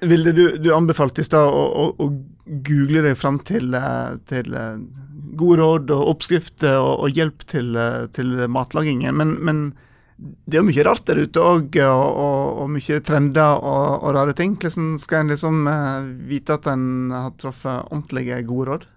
Vilde, 0.00 0.32
du, 0.32 0.44
du 0.62 0.68
anbefalte 0.74 1.24
i 1.24 1.26
stad 1.26 1.48
å, 1.50 1.62
å, 1.82 1.86
å, 2.04 2.10
google 2.64 3.02
deg 3.02 3.16
fram 3.18 3.40
til, 3.44 3.74
til 4.30 4.54
gode 5.38 5.58
råd 5.58 5.90
og 5.94 6.12
oppskrifter 6.14 6.78
og, 6.78 7.04
og 7.04 7.18
hjelp 7.18 7.42
til, 7.50 7.72
eh, 7.76 8.06
til 8.14 8.36
matlagingen. 8.52 9.16
Men, 9.18 9.34
men, 9.44 9.62
det 10.18 10.56
er 10.56 10.62
jo 10.64 10.66
mye 10.66 10.84
rart 10.86 11.06
der 11.06 11.20
ute 11.22 11.42
òg, 11.42 11.76
og, 11.84 12.04
og, 12.18 12.46
og, 12.64 12.70
mye 12.74 12.98
trender 13.06 13.60
og, 13.62 14.02
og, 14.02 14.08
rare 14.16 14.34
ting. 14.34 14.56
Hvordan 14.58 14.96
skal 14.98 15.22
en 15.22 15.34
liksom 15.34 15.68
uh, 15.70 16.08
vite 16.26 16.56
at 16.58 16.66
en 16.72 17.12
har 17.14 17.36
truffet 17.38 17.92
ordentlige, 17.92 18.40
gode 18.48 18.70
råd? 18.72 18.88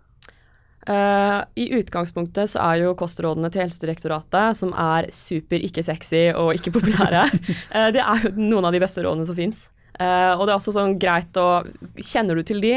Uh, 0.89 1.43
I 1.61 1.67
utgangspunktet 1.77 2.49
så 2.55 2.63
er 2.71 2.87
jo 2.87 2.95
kostrådene 2.97 3.51
til 3.53 3.67
Helsedirektoratet, 3.67 4.57
som 4.57 4.73
er 4.73 5.11
super 5.13 5.61
ikke 5.61 5.85
sexy 5.85 6.31
og 6.33 6.55
ikke 6.57 6.73
populære, 6.79 7.27
uh, 7.29 7.87
det 7.95 8.01
er 8.01 8.25
jo 8.25 8.33
noen 8.39 8.71
av 8.71 8.73
de 8.73 8.81
beste 8.81 9.05
rådene 9.05 9.29
som 9.29 9.37
fins. 9.37 9.67
og 10.01 10.47
det 10.47 10.49
er 10.49 10.57
også 10.57 10.71
sånn 10.73 10.95
greit 10.97 11.37
å 11.37 11.61
Kjenner 11.99 12.39
du 12.39 12.41
til 12.47 12.61
de 12.63 12.75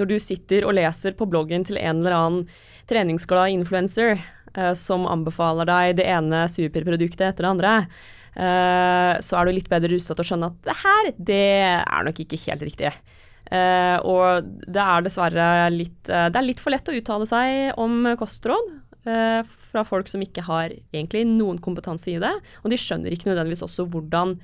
når 0.00 0.08
du 0.08 0.14
sitter 0.22 0.64
og 0.64 0.78
leser 0.78 1.12
på 1.12 1.26
bloggen 1.28 1.66
til 1.68 1.76
en 1.76 2.00
eller 2.00 2.16
annen 2.16 2.46
treningsglad 2.88 3.52
influencer 3.52 4.22
uh, 4.58 4.72
som 4.78 5.06
anbefaler 5.10 5.68
deg 5.68 5.96
det 6.00 6.08
ene 6.10 6.44
superproduktet 6.50 7.26
etter 7.28 7.46
det 7.46 7.50
andre, 7.50 7.72
uh, 8.36 9.14
så 9.22 9.38
er 9.38 9.48
du 9.48 9.56
litt 9.56 9.70
bedre 9.72 9.92
rustet 9.94 10.16
til 10.16 10.24
å 10.24 10.28
skjønne 10.30 10.52
at 10.52 10.62
det 10.68 10.78
her, 10.82 11.10
det 11.32 11.42
er 11.80 12.06
nok 12.08 12.22
ikke 12.24 12.40
helt 12.46 12.64
riktig. 12.68 12.94
Uh, 13.52 13.98
og 14.08 14.48
det 14.64 14.80
er 14.80 15.02
dessverre 15.04 15.46
litt 15.74 16.06
Det 16.08 16.38
er 16.38 16.46
litt 16.46 16.60
for 16.62 16.72
lett 16.72 16.86
å 16.88 16.94
uttale 16.96 17.26
seg 17.28 17.80
om 17.80 18.06
kostråd 18.16 18.78
fra 19.02 19.82
folk 19.82 20.06
som 20.06 20.22
ikke 20.22 20.44
har 20.46 20.70
egentlig 20.70 21.24
noen 21.26 21.56
kompetanse 21.58 22.12
i 22.12 22.20
det, 22.22 22.30
og 22.62 22.70
de 22.70 22.78
skjønner 22.78 23.10
ikke 23.10 23.32
nødvendigvis 23.32 23.64
også 23.66 23.88
hvordan 23.90 24.36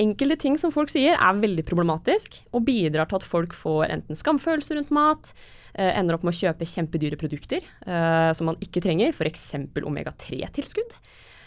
enkelte 0.00 0.38
ting 0.40 0.56
som 0.60 0.72
folk 0.72 0.90
sier, 0.92 1.18
er 1.18 1.40
veldig 1.42 1.64
problematisk 1.68 2.40
og 2.56 2.64
bidrar 2.66 3.08
til 3.10 3.20
at 3.20 3.26
folk 3.26 3.54
får 3.56 3.90
enten 3.90 4.18
skamfølelse 4.18 4.78
rundt 4.78 4.92
mat, 4.94 5.32
eh, 5.74 5.92
ender 5.92 6.16
opp 6.16 6.24
med 6.26 6.34
å 6.34 6.40
kjøpe 6.40 6.68
kjempedyre 6.68 7.20
produkter 7.20 7.62
eh, 7.62 8.32
som 8.36 8.50
man 8.50 8.60
ikke 8.64 8.82
trenger, 8.84 9.12
f.eks. 9.12 9.50
omega-3-tilskudd. 9.82 10.96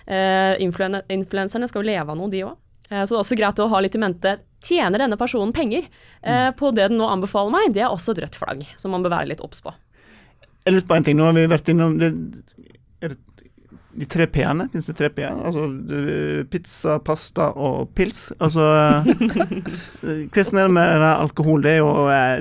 Eh, 0.09 0.55
influenserne 0.61 1.69
skal 1.69 1.83
jo 1.83 1.89
leve 1.89 2.13
av 2.13 2.17
noe, 2.17 2.31
de 2.33 2.45
òg. 2.47 2.57
Eh, 2.89 3.03
så 3.03 3.13
det 3.13 3.17
er 3.17 3.23
også 3.23 3.37
greit 3.39 3.61
å 3.61 3.69
ha 3.69 3.81
litt 3.83 3.97
i 3.97 4.01
mente 4.01 4.37
tjener 4.65 5.03
denne 5.03 5.17
personen 5.19 5.53
penger 5.55 5.85
eh, 6.21 6.49
på 6.57 6.71
det 6.75 6.89
den 6.89 6.99
nå 7.01 7.09
anbefaler 7.09 7.53
meg. 7.53 7.73
Det 7.75 7.85
er 7.85 7.93
også 7.93 8.15
et 8.15 8.23
rødt 8.25 8.39
flagg 8.39 8.65
som 8.79 8.93
man 8.95 9.05
bør 9.05 9.17
være 9.17 9.31
litt 9.33 9.43
obs 9.45 9.61
på. 9.65 9.73
Jeg 10.65 10.75
lurer 10.75 10.87
på 10.89 10.97
en 10.97 11.05
ting. 11.07 11.17
Nå 11.17 11.29
har 11.29 11.37
vi 11.37 11.45
vært 11.49 11.69
innom 11.71 11.97
det, 12.01 12.11
er 13.01 13.13
det 13.13 13.19
de 13.99 14.05
tre 14.07 14.25
p-ene. 14.31 14.69
Fins 14.71 14.85
det 14.87 14.95
tre 14.95 15.09
p-er? 15.11 15.35
Altså 15.45 15.65
du- 15.89 16.45
pizza, 16.51 16.97
pasta 17.03 17.49
og 17.59 17.89
pils. 17.97 18.29
Altså 18.39 18.63
eh, 19.09 20.21
Hvordan 20.31 20.59
er 20.61 20.69
det 20.69 20.75
med 20.77 21.03
alkohol? 21.09 21.63
Det 21.65 21.73
er 21.75 21.81
jo 21.81 21.91
eh, 22.07 22.39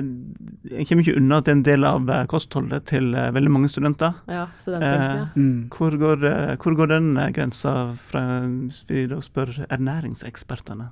Jeg 0.71 0.87
kommer 0.89 1.03
ikke 1.05 1.17
unna 1.19 1.39
at 1.41 1.47
det 1.49 1.51
er 1.53 1.57
en 1.59 1.65
del 1.67 1.87
av 1.89 2.09
eh, 2.15 2.23
kostholdet 2.31 2.85
til 2.91 3.11
eh, 3.13 3.29
veldig 3.35 3.51
mange 3.51 3.71
studenter. 3.71 4.15
Ja, 4.31 4.45
studentpilsen, 4.59 5.19
ja. 5.19 5.27
Mm. 5.35 5.67
Hvor 5.75 5.99
går, 5.99 6.25
eh, 6.31 6.55
hvor 6.63 6.77
går 6.79 6.93
den 6.95 7.11
eh, 7.17 7.31
grensa 7.35 7.75
fra, 7.99 8.23
hvis 8.47 8.85
vi 8.89 9.05
da 9.11 9.19
spør 9.25 9.51
ernæringsekspertene? 9.69 10.89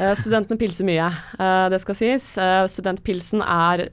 Eh, 0.00 0.14
Studentene 0.16 0.56
pilser 0.56 0.86
mye, 0.88 1.04
eh, 1.36 1.66
det 1.68 1.80
skal 1.82 1.96
sies. 1.98 2.24
Eh, 2.40 2.64
Studentpilsen 2.64 3.42
er 3.44 3.84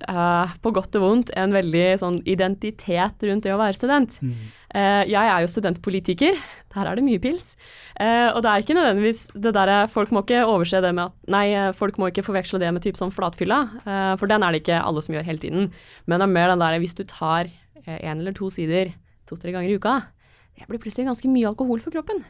på 0.64 0.72
godt 0.72 0.96
og 0.96 1.04
vondt 1.04 1.34
en 1.36 1.52
veldig 1.52 2.00
sånn 2.00 2.22
identitet 2.24 3.20
rundt 3.28 3.44
det 3.44 3.52
å 3.52 3.60
være 3.60 3.76
student. 3.76 4.20
Mm. 4.24 4.38
Jeg 4.70 5.26
er 5.26 5.42
jo 5.42 5.50
studentpolitiker, 5.50 6.36
der 6.76 6.86
er 6.86 6.96
det 6.96 7.02
mye 7.04 7.18
pils. 7.18 7.56
Og 7.98 8.44
det 8.44 8.50
er 8.52 8.62
ikke 8.62 8.76
nødvendigvis 8.78 9.32
det 9.34 9.56
derre 9.56 9.88
Folk 9.90 10.12
må 10.12 10.22
ikke 10.22 10.46
overse 10.46 10.80
det 10.80 10.94
med 10.94 11.10
at 11.10 11.14
Nei, 11.28 11.74
folk 11.74 11.98
må 11.98 12.12
ikke 12.12 12.22
forveksle 12.22 12.60
det 12.60 12.70
med 12.72 12.84
typ 12.84 12.94
sånn 12.94 13.10
flatfylla, 13.10 13.82
for 14.20 14.28
den 14.28 14.44
er 14.44 14.52
det 14.52 14.62
ikke 14.62 14.78
alle 14.78 15.02
som 15.02 15.16
gjør 15.16 15.26
hele 15.26 15.42
tiden. 15.42 15.72
Men 16.06 16.22
det 16.22 16.28
er 16.28 16.36
mer 16.38 16.54
den 16.54 16.62
derre 16.62 16.78
hvis 16.78 16.94
du 16.94 17.04
tar 17.04 17.50
én 17.88 18.20
eller 18.22 18.32
to 18.38 18.52
sider 18.54 18.94
to-tre 19.26 19.52
ganger 19.52 19.74
i 19.74 19.82
uka, 19.82 20.06
det 20.54 20.70
blir 20.70 20.78
plutselig 20.78 21.10
ganske 21.10 21.34
mye 21.34 21.50
alkohol 21.50 21.82
for 21.82 21.90
kroppen. 21.90 22.22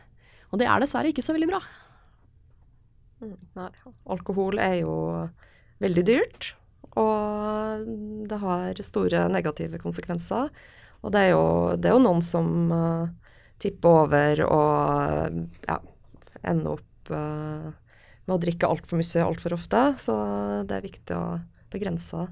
Og 0.54 0.64
det 0.64 0.72
er 0.72 0.80
dessverre 0.80 1.12
ikke 1.12 1.26
så 1.26 1.36
veldig 1.36 1.52
bra. 1.52 1.60
Mm, 3.20 3.36
Nei, 3.58 3.70
alkohol 4.16 4.60
er 4.64 4.80
jo 4.82 4.96
veldig 5.84 6.04
dyrt, 6.08 6.54
og 7.00 7.86
det 8.30 8.40
har 8.42 8.82
store 8.84 9.26
negative 9.32 9.80
konsekvenser. 9.82 10.50
Og 11.04 11.14
det 11.16 11.28
er 11.28 11.30
jo, 11.34 11.44
det 11.80 11.90
er 11.90 11.96
jo 11.96 12.04
noen 12.04 12.24
som 12.26 12.72
uh, 12.74 13.36
tipper 13.62 14.02
over 14.04 14.42
og 14.48 15.38
ja, 15.68 15.78
ender 16.44 16.76
opp 16.76 17.14
uh, 17.14 17.70
med 18.28 18.36
å 18.36 18.42
drikke 18.42 18.68
altfor 18.68 19.00
mye 19.00 19.24
altfor 19.26 19.56
ofte, 19.56 19.86
så 20.04 20.18
det 20.68 20.76
er 20.76 20.86
viktig 20.86 21.16
å 21.16 21.40
begrense. 21.72 22.28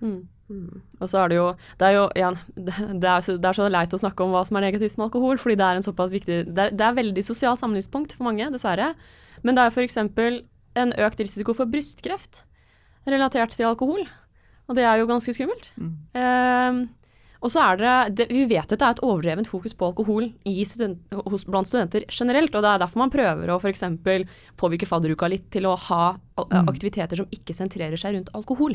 Mm. 0.00 0.22
Mm. 0.52 0.80
Og 1.00 1.08
så 1.08 1.22
er 1.22 1.30
det 1.32 1.36
jo 1.38 1.44
Det 1.80 1.86
er 1.86 1.94
jo 1.94 2.00
igjen 2.12 2.34
det, 2.66 2.74
det, 3.00 3.08
er 3.08 3.22
så, 3.24 3.36
det 3.40 3.48
er 3.48 3.56
så 3.56 3.68
leit 3.70 3.94
å 3.96 4.00
snakke 4.02 4.26
om 4.26 4.34
hva 4.34 4.42
som 4.44 4.58
er 4.58 4.66
negativt 4.66 4.98
med 4.98 5.06
alkohol, 5.06 5.38
fordi 5.40 5.56
det 5.56 5.64
er 5.64 5.80
en 5.80 5.86
såpass 5.86 6.12
viktig 6.12 6.40
Det 6.50 6.66
er, 6.66 6.74
det 6.74 6.84
er 6.84 6.98
veldig 6.98 7.24
sosialt 7.24 7.62
samlingspunkt 7.62 8.12
for 8.16 8.28
mange, 8.28 8.50
dessverre. 8.52 8.92
Men 9.44 9.56
det 9.58 9.64
er 9.66 9.72
f.eks. 9.74 9.98
en 10.00 10.92
økt 11.06 11.20
risiko 11.22 11.54
for 11.54 11.70
brystkreft 11.70 12.42
relatert 13.06 13.52
til 13.54 13.68
alkohol. 13.68 14.06
Og 14.64 14.76
det 14.78 14.84
er 14.88 14.96
jo 14.98 15.08
ganske 15.10 15.34
skummelt. 15.36 15.70
Mm. 15.76 15.90
Eh, 16.16 16.78
og 17.44 17.50
så 17.52 17.60
er 17.60 17.76
det, 17.76 17.94
det 18.16 18.26
Vi 18.32 18.46
vet 18.48 18.72
jo 18.72 18.76
at 18.78 18.80
det 18.80 18.86
er 18.86 18.94
et 18.96 19.02
overdrevent 19.04 19.50
fokus 19.50 19.74
på 19.76 19.90
alkohol 19.90 20.30
i 20.48 20.64
student, 20.64 21.02
hos, 21.28 21.44
blant 21.44 21.68
studenter 21.68 22.06
generelt. 22.08 22.54
Og 22.56 22.64
det 22.64 22.70
er 22.70 22.80
derfor 22.80 23.02
man 23.02 23.12
prøver 23.12 23.52
å 23.52 23.58
f.eks. 23.60 23.84
påvirke 24.56 24.88
fadderuka 24.88 25.28
litt 25.28 25.50
til 25.52 25.68
å 25.68 25.76
ha 25.90 26.04
Mm. 26.34 26.66
aktiviteter 26.66 27.20
som 27.20 27.28
ikke 27.30 27.54
sentrerer 27.54 28.00
seg 28.00 28.16
rundt 28.16 28.32
alkohol. 28.34 28.74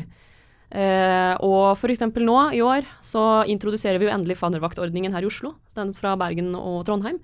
Eh, 0.70 1.34
og 1.42 1.74
f.eks. 1.76 2.06
nå 2.14 2.38
i 2.54 2.62
år 2.62 2.86
så 3.02 3.44
introduserer 3.50 3.98
vi 3.98 4.06
jo 4.06 4.14
endelig 4.14 4.38
faddervaktordningen 4.38 5.12
her 5.12 5.26
i 5.26 5.28
Oslo. 5.28 5.56
Den 5.74 5.92
fra 5.92 6.14
Bergen 6.16 6.54
og 6.54 6.86
Trondheim. 6.86 7.18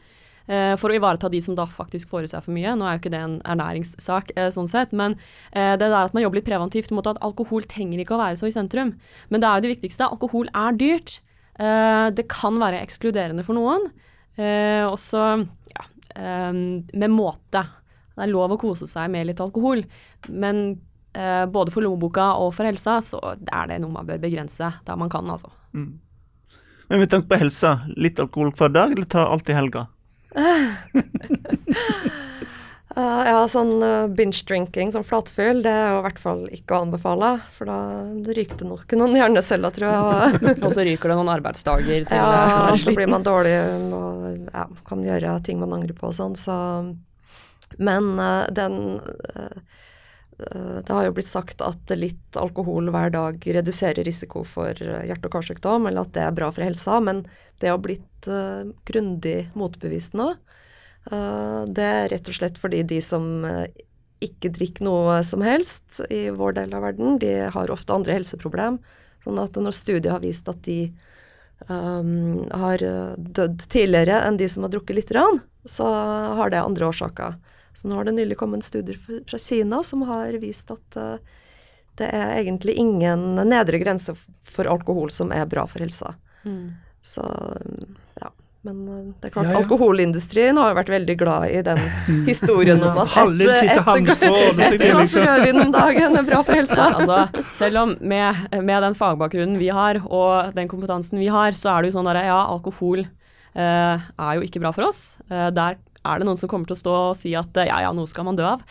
Eh, 0.49 0.75
for 0.81 0.93
å 0.93 0.97
ivareta 0.97 1.31
de 1.33 1.41
som 1.43 1.57
da 1.59 1.67
faktisk 1.71 2.11
får 2.13 2.27
i 2.27 2.31
seg 2.33 2.45
for 2.45 2.55
mye. 2.57 2.75
Nå 2.79 2.87
er 2.87 2.97
jo 2.97 3.03
ikke 3.03 3.13
det 3.15 3.23
en 3.23 3.37
ernæringssak, 3.49 4.33
eh, 4.37 4.51
sånn 4.55 4.71
sett, 4.71 4.95
men 4.97 5.17
eh, 5.53 5.75
det 5.75 5.87
der 5.89 5.99
at 6.05 6.17
man 6.17 6.25
jobber 6.25 6.41
litt 6.41 6.49
preventivt 6.49 6.95
mot 6.95 7.07
at 7.11 7.21
alkohol 7.25 7.67
trenger 7.69 8.03
ikke 8.03 8.17
å 8.17 8.23
være 8.23 8.41
så 8.41 8.51
i 8.51 8.55
sentrum. 8.55 8.95
Men 9.31 9.43
det 9.43 9.49
er 9.49 9.59
jo 9.59 9.67
det 9.67 9.75
viktigste. 9.77 10.11
Alkohol 10.11 10.51
er 10.55 10.79
dyrt. 10.81 11.21
Det 11.57 12.27
kan 12.29 12.59
være 12.61 12.83
ekskluderende 12.85 13.41
for 13.41 13.57
noen. 13.57 13.87
Også 14.37 15.23
ja, 15.73 15.87
med 16.53 17.09
måte. 17.09 17.63
Det 18.13 18.27
er 18.27 18.29
lov 18.29 18.53
å 18.53 18.59
kose 18.61 18.85
seg 18.91 19.09
med 19.15 19.31
litt 19.31 19.41
alkohol, 19.41 19.81
men 20.29 20.61
både 21.17 21.73
for 21.73 21.81
lommeboka 21.81 22.27
og 22.43 22.53
for 22.53 22.69
helsa 22.69 22.99
så 23.01 23.23
er 23.33 23.71
det 23.71 23.81
noe 23.81 23.95
man 23.95 24.05
bør 24.05 24.21
begrense 24.21 24.69
der 24.85 25.01
man 25.01 25.09
kan, 25.09 25.25
altså. 25.33 25.49
Mm. 25.73 25.95
Men 26.91 27.03
med 27.03 27.11
tanke 27.11 27.33
på 27.33 27.41
helsa, 27.41 27.79
litt 27.97 28.21
alkohol 28.21 28.53
hver 28.53 28.77
dag, 28.77 28.93
eller 28.93 29.09
ta 29.11 29.25
alt 29.33 29.49
i 29.49 29.57
helga? 29.57 29.87
Eh, 32.97 33.23
ja, 33.29 33.43
sånn 33.53 33.75
uh, 33.85 34.07
binge-drinking 34.09 34.89
som 34.95 35.03
flatfyll, 35.05 35.59
det 35.61 35.69
er 35.69 35.91
jo 35.93 35.99
i 35.99 36.05
hvert 36.07 36.21
fall 36.21 36.39
ikke 36.49 36.79
å 36.79 36.87
anbefale. 36.87 37.33
For 37.53 37.69
da 37.69 37.81
ryker 38.25 38.63
det 38.63 38.69
nok 38.71 38.95
noen 38.97 39.19
hjerneceller, 39.19 39.75
tror 39.77 39.91
jeg. 39.91 40.55
Og, 40.63 40.71
så 40.79 40.87
ryker 40.87 41.13
det 41.13 41.19
noen 41.19 41.33
arbeidsdager 41.35 42.07
til 42.09 42.17
ja, 42.17 42.71
og 42.71 42.81
så 42.81 42.95
blir 42.97 43.11
man 43.13 43.27
dårlig 43.27 43.53
og 43.93 44.49
ja, 44.49 44.65
kan 44.89 45.05
gjøre 45.05 45.35
ting 45.45 45.61
man 45.61 45.77
angrer 45.77 45.93
på 45.99 46.09
og 46.09 46.17
sånn. 46.17 46.39
Så 46.41 46.57
Men 47.77 48.15
uh, 48.17 48.49
den 48.57 48.79
eh, 49.03 49.45
eh, 49.45 49.85
Det 50.37 50.93
har 50.93 51.07
jo 51.07 51.15
blitt 51.17 51.31
sagt 51.31 51.63
at 51.65 51.93
litt 51.97 52.37
alkohol 52.37 52.91
hver 52.93 53.09
dag 53.15 53.41
reduserer 53.41 54.05
risiko 54.05 54.43
for 54.45 54.77
eh, 54.77 55.07
hjerte- 55.09 55.31
og 55.31 55.33
karsykdom, 55.39 55.89
eller 55.89 56.05
at 56.05 56.13
det 56.13 56.27
er 56.27 56.37
bra 56.37 56.51
for 56.53 56.67
helsa, 56.67 56.99
men 57.01 57.25
det 57.63 57.71
har 57.73 57.81
blitt 57.81 58.29
uh, 58.29 58.69
grundig 58.85 59.47
motbevist 59.57 60.13
nå. 60.19 60.35
Uh, 61.09 61.65
det 61.73 61.87
er 61.89 62.09
rett 62.13 62.29
og 62.29 62.37
slett 62.37 62.61
fordi 62.61 62.83
de 62.85 63.01
som 63.05 63.47
eh, 63.49 63.71
ikke 64.25 64.51
drikker 64.53 64.85
noe 64.87 65.21
som 65.25 65.45
helst 65.45 66.01
i 66.11 66.27
vår 66.35 66.57
del 66.61 66.77
av 66.77 66.85
verden, 66.85 67.19
de 67.23 67.33
har 67.53 67.73
ofte 67.73 67.95
andre 67.95 68.17
helseproblem. 68.17 68.81
Sånn 69.25 69.41
at 69.43 69.57
når 69.57 69.75
studiet 69.77 70.13
har 70.13 70.23
vist 70.25 70.49
at 70.49 70.63
de 70.67 70.91
um, 71.69 72.47
har 72.53 72.83
eh, 72.83 73.13
dødd 73.17 73.67
tidligere 73.73 74.23
enn 74.27 74.39
de 74.41 74.49
som 74.51 74.67
har 74.67 74.73
drukket 74.73 75.01
lite 75.01 75.17
grann, 75.17 75.41
så 75.67 75.89
har 76.39 76.53
det 76.53 76.63
andre 76.63 76.89
årsaker. 76.89 77.37
Så 77.77 77.91
nå 77.91 77.99
har 77.99 78.09
det 78.09 78.17
nylig 78.17 78.39
kommet 78.41 78.65
studier 78.65 78.97
studie 78.97 79.25
fra 79.29 79.39
Kina 79.39 79.83
som 79.85 80.07
har 80.09 80.39
vist 80.41 80.71
at 80.73 80.97
eh, 80.97 81.19
det 81.97 82.09
er 82.13 82.39
egentlig 82.41 82.77
ingen 82.81 83.35
nedre 83.49 83.81
grense 83.81 84.15
for 84.49 84.69
alkohol 84.69 85.13
som 85.13 85.33
er 85.33 85.47
bra 85.49 85.67
for 85.69 85.85
helsa. 85.85 86.15
Mm. 86.45 86.75
Så 87.05 87.23
um, 87.23 87.97
ja. 88.21 88.31
Men 88.67 88.81
eh, 88.89 89.03
det 89.21 89.29
er 89.29 89.35
klart, 89.35 89.47
Ja, 89.47 89.55
ja. 89.55 89.61
alkoholindustrien 89.63 90.59
har 90.61 90.73
jo 90.73 90.79
vært 90.81 90.93
veldig 90.93 91.17
glad 91.21 91.49
i 91.53 91.61
den 91.67 91.81
historien 92.31 92.83
om 92.83 93.01
at 93.05 93.13
siste 93.13 93.85
et 93.85 94.09
liksom. 94.09 94.87
glass 94.91 95.17
rødvin 95.21 95.63
om 95.67 95.75
dagen 95.75 96.21
er 96.21 96.27
bra 96.27 96.43
for 96.47 96.59
helsa. 96.59 96.89
Altså, 96.97 97.45
selv 97.57 97.83
om 97.85 97.95
med, 98.01 98.47
med 98.57 98.83
den 98.89 98.97
fagbakgrunnen 98.99 99.61
vi 99.61 99.69
har, 99.73 100.01
og 100.07 100.57
den 100.57 100.69
kompetansen 100.73 101.21
vi 101.23 101.29
har, 101.33 101.57
så 101.57 101.77
er 101.77 101.85
det 101.85 101.93
jo 101.93 101.99
sånn 101.99 102.09
der, 102.09 102.25
ja, 102.29 102.41
alkohol 102.51 103.05
eh, 103.05 104.09
er 104.09 104.39
jo 104.39 104.47
ikke 104.47 104.65
bra 104.65 104.73
for 104.77 104.89
oss. 104.89 105.05
Eh, 105.31 105.49
der 105.55 105.79
er 106.07 106.21
det 106.21 106.29
noen 106.29 106.41
som 106.41 106.51
kommer 106.51 106.69
til 106.69 106.77
å 106.77 106.83
stå 106.83 106.95
og 106.99 107.19
si 107.19 107.35
at 107.39 107.59
eh, 107.61 107.69
ja, 107.71 107.83
ja, 107.87 107.93
noe 107.97 108.11
skal 108.11 108.29
man 108.29 108.39
dø 108.39 108.47
av. 108.49 108.65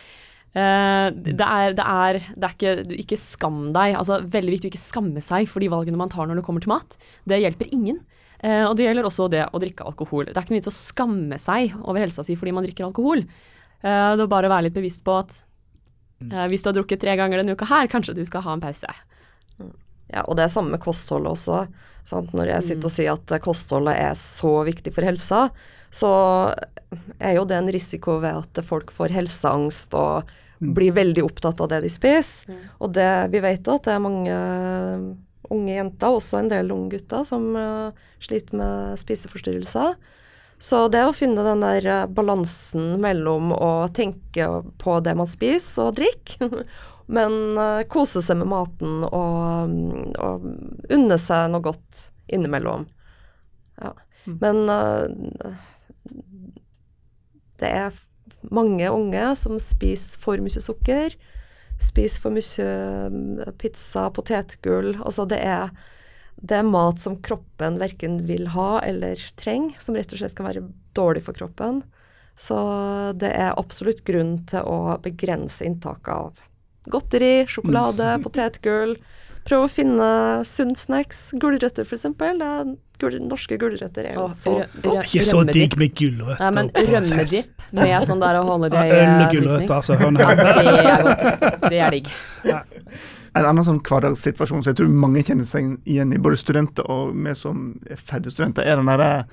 Uh, 0.56 1.12
det 1.12 1.44
er, 1.44 1.74
det 1.76 1.84
er, 1.84 2.18
det 2.32 2.46
er 2.46 2.52
ikke, 2.54 2.74
du, 2.88 2.94
ikke 2.96 3.18
skam 3.20 3.58
deg. 3.76 3.96
Altså, 3.98 4.22
veldig 4.32 4.54
viktig 4.54 4.70
å 4.70 4.72
ikke 4.72 4.80
skamme 4.80 5.24
seg 5.24 5.50
for 5.52 5.60
de 5.60 5.68
valgene 5.72 6.00
man 6.00 6.12
tar 6.12 6.28
når 6.28 6.40
det 6.40 6.46
kommer 6.46 6.64
til 6.64 6.72
mat. 6.72 6.96
Det 7.28 7.42
hjelper 7.42 7.68
ingen. 7.76 8.00
Uh, 8.40 8.68
og 8.68 8.76
det 8.78 8.86
gjelder 8.86 9.08
også 9.08 9.28
det 9.32 9.44
å 9.48 9.60
drikke 9.60 9.84
alkohol. 9.88 10.28
Det 10.28 10.36
er 10.36 10.44
ikke 10.44 10.54
noe 10.54 10.62
vits 10.62 10.72
å 10.72 10.76
skamme 10.76 11.40
seg 11.40 11.76
over 11.82 12.02
helsa 12.04 12.24
si 12.24 12.36
fordi 12.36 12.54
man 12.56 12.64
drikker 12.66 12.88
alkohol. 12.88 13.24
Uh, 13.84 14.16
det 14.16 14.24
er 14.24 14.32
bare 14.32 14.48
å 14.48 14.54
være 14.54 14.68
litt 14.68 14.76
bevisst 14.76 15.04
på 15.04 15.14
at 15.20 15.34
eh, 16.24 16.46
hvis 16.50 16.64
du 16.64 16.70
har 16.70 16.76
drukket 16.78 17.02
tre 17.02 17.16
ganger 17.18 17.42
denne 17.42 17.56
uka 17.56 17.68
her, 17.68 17.88
kanskje 17.92 18.16
du 18.16 18.22
skal 18.28 18.44
ha 18.46 18.56
en 18.56 18.64
pause. 18.64 18.92
Ja, 20.12 20.22
og 20.22 20.36
det 20.38 20.46
er 20.46 20.52
samme 20.52 20.76
med 20.76 20.82
kostholdet 20.84 21.32
også. 21.32 21.64
Sant? 22.06 22.32
Når 22.36 22.52
jeg 22.52 22.66
sitter 22.68 22.88
og 22.88 22.94
sier 22.94 23.16
at 23.16 23.34
kostholdet 23.44 23.98
er 23.98 24.14
så 24.20 24.52
viktig 24.68 24.94
for 24.94 25.06
helsa, 25.06 25.40
så 25.96 26.12
er 27.18 27.36
jo 27.38 27.46
det 27.48 27.56
en 27.58 27.70
risiko 27.72 28.18
ved 28.22 28.42
at 28.44 28.64
folk 28.66 28.92
får 28.94 29.14
helseangst 29.16 29.94
og 29.96 30.28
blir 30.58 30.94
veldig 30.96 31.24
opptatt 31.24 31.60
av 31.60 31.70
det 31.72 31.82
de 31.84 31.92
spiser. 31.92 32.48
Mm. 32.48 32.60
Og 32.80 32.92
det, 32.96 33.10
vi 33.32 33.42
vet 33.44 33.66
jo 33.66 33.76
at 33.76 33.88
det 33.88 33.94
er 33.94 34.04
mange 34.04 34.36
unge 35.52 35.76
jenter, 35.76 36.10
også 36.10 36.40
en 36.40 36.50
del 36.50 36.72
unge 36.74 36.96
gutter, 36.96 37.22
som 37.26 37.48
eh, 37.58 38.06
sliter 38.24 38.58
med 38.58 39.00
spiseforstyrrelser. 39.00 39.94
Så 40.58 40.86
det 40.88 41.04
å 41.04 41.14
finne 41.14 41.44
den 41.46 41.62
der 41.62 41.86
eh, 41.86 42.08
balansen 42.08 42.96
mellom 43.02 43.52
å 43.54 43.88
tenke 43.94 44.48
på 44.80 44.98
det 45.04 45.14
man 45.18 45.28
spiser 45.30 45.90
og 45.90 45.98
drikker, 46.00 46.64
men 47.18 47.38
eh, 47.60 47.84
kose 47.92 48.24
seg 48.24 48.40
med 48.40 48.50
maten 48.50 49.04
og, 49.06 49.70
mm, 49.70 50.16
og 50.16 50.92
unne 50.96 51.20
seg 51.20 51.52
noe 51.52 51.64
godt 51.68 52.08
innimellom. 52.32 52.88
Ja. 53.82 53.92
Men 54.26 54.64
eh, 54.72 55.52
det 57.62 57.70
er 57.72 57.96
mange 58.52 58.88
unge 58.92 59.24
som 59.38 59.58
spiser 59.62 60.20
for 60.22 60.40
mye 60.42 60.62
sukker, 60.62 61.16
spiser 61.82 62.22
for 62.22 62.34
mye 62.34 62.70
mm, 63.12 63.56
pizza, 63.60 64.08
potetgull. 64.14 64.94
Altså 65.02 65.26
det 65.28 65.40
er, 65.44 65.72
det 66.36 66.60
er 66.60 66.68
mat 66.68 67.02
som 67.02 67.18
kroppen 67.24 67.80
verken 67.82 68.22
vil 68.28 68.50
ha 68.54 68.80
eller 68.86 69.20
trenger, 69.40 69.76
som 69.82 69.98
rett 69.98 70.12
og 70.12 70.22
slett 70.22 70.36
kan 70.38 70.48
være 70.50 70.66
dårlig 70.96 71.24
for 71.26 71.36
kroppen. 71.36 71.82
Så 72.36 72.56
det 73.16 73.32
er 73.32 73.56
absolutt 73.56 74.04
grunn 74.04 74.38
til 74.48 74.64
å 74.68 74.96
begrense 75.02 75.64
inntaket 75.64 76.12
av 76.12 76.42
godteri, 76.92 77.46
sjokolade, 77.48 78.18
potetgull. 78.24 78.96
Prøv 79.46 79.64
å 79.64 79.68
finne 79.70 80.06
sunn 80.48 80.74
snacks. 80.78 81.30
Gulrøtter, 81.38 81.86
f.eks. 81.86 82.06
Gul, 82.96 83.18
norske 83.28 83.58
gulrøtter 83.60 84.06
er 84.08 84.14
jo 84.16 84.24
så 84.32 84.54
godt. 84.80 85.04
Ikke 85.04 85.24
så 85.26 85.42
digg 85.44 85.74
med 85.78 85.92
gulrøtter. 85.98 86.40
Nei, 86.40 86.52
men 86.56 86.70
rømmedipp 86.88 87.66
med 87.76 88.06
sånn 88.08 88.22
der 88.22 88.38
Ja, 88.38 88.40
Øl 88.40 88.46
og 88.46 88.54
holiday-sisning. 88.54 89.34
gulrøtter, 89.34 89.74
altså. 89.76 89.98
Ja, 90.00 90.30
det 90.72 90.86
er 90.94 91.04
godt. 91.04 91.26
Det 91.70 91.82
er 91.84 91.96
digg. 91.98 92.08
En 93.36 93.44
annen 93.50 93.66
sånn 93.66 93.82
hverdagssituasjon 93.84 94.62
som 94.64 94.70
jeg 94.72 94.78
tror 94.80 94.88
mange 94.88 95.20
kjenner 95.28 95.44
seg 95.44 95.74
igjen 95.84 96.14
i, 96.16 96.20
både 96.24 96.38
studenter 96.40 96.88
og 96.88 97.12
vi 97.12 97.34
som 97.36 97.66
er 97.84 98.00
ferdige 98.00 98.32
studenter, 98.32 98.64
er 98.64 98.80
den 98.80 98.88
derre 98.88 99.26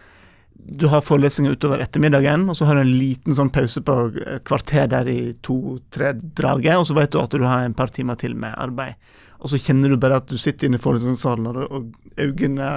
Du 0.64 0.86
har 0.92 1.02
forelesninger 1.04 1.56
utover 1.56 1.82
ettermiddagen, 1.84 2.44
og 2.52 2.56
så 2.56 2.68
har 2.68 2.76
du 2.78 2.84
en 2.84 2.92
liten 3.00 3.34
sånn 3.36 3.50
pause 3.52 3.82
på 3.84 3.96
et 4.22 4.44
kvarter 4.48 4.86
der 4.92 5.08
i 5.12 5.34
to-tre-draget, 5.44 6.78
og 6.78 6.86
så 6.88 6.96
vet 6.96 7.12
du 7.12 7.20
at 7.20 7.32
du 7.32 7.44
har 7.44 7.64
en 7.66 7.74
par 7.76 7.92
timer 7.92 8.16
til 8.20 8.36
med 8.36 8.54
arbeid. 8.58 8.96
Og 9.44 9.52
så 9.52 9.60
kjenner 9.60 9.92
du 9.92 9.98
bare 10.00 10.22
at 10.22 10.30
du 10.32 10.38
sitter 10.40 10.70
inne 10.70 10.80
i 10.80 10.84
forelesningssalen, 10.84 11.50
og, 11.52 11.58
og 11.68 11.92
øynene 12.18 12.70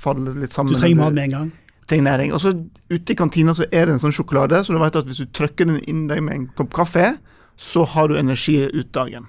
faller 0.00 0.36
litt 0.38 0.54
sammen. 0.54 0.76
Du 0.76 0.80
trenger 0.80 1.00
mat 1.02 1.16
med 1.16 1.24
en 1.24 1.34
gang. 1.34 1.50
trenger 1.90 2.06
næring. 2.06 2.32
Og 2.36 2.40
så 2.44 2.52
ute 2.94 3.12
i 3.12 3.18
kantina 3.18 3.54
så 3.58 3.66
er 3.74 3.86
det 3.90 3.96
en 3.96 4.02
sånn 4.04 4.14
sjokolade, 4.14 4.60
så 4.64 4.72
du 4.76 4.78
vet 4.78 4.96
at 5.00 5.10
hvis 5.10 5.24
du 5.24 5.26
trykker 5.34 5.66
den 5.66 5.80
inn 5.90 6.04
deg 6.06 6.22
med 6.22 6.36
en 6.36 6.46
kopp 6.56 6.72
kaffe, 6.78 7.16
så 7.60 7.82
har 7.96 8.08
du 8.08 8.14
energi 8.16 8.54
ut 8.70 8.92
dagen. 8.94 9.26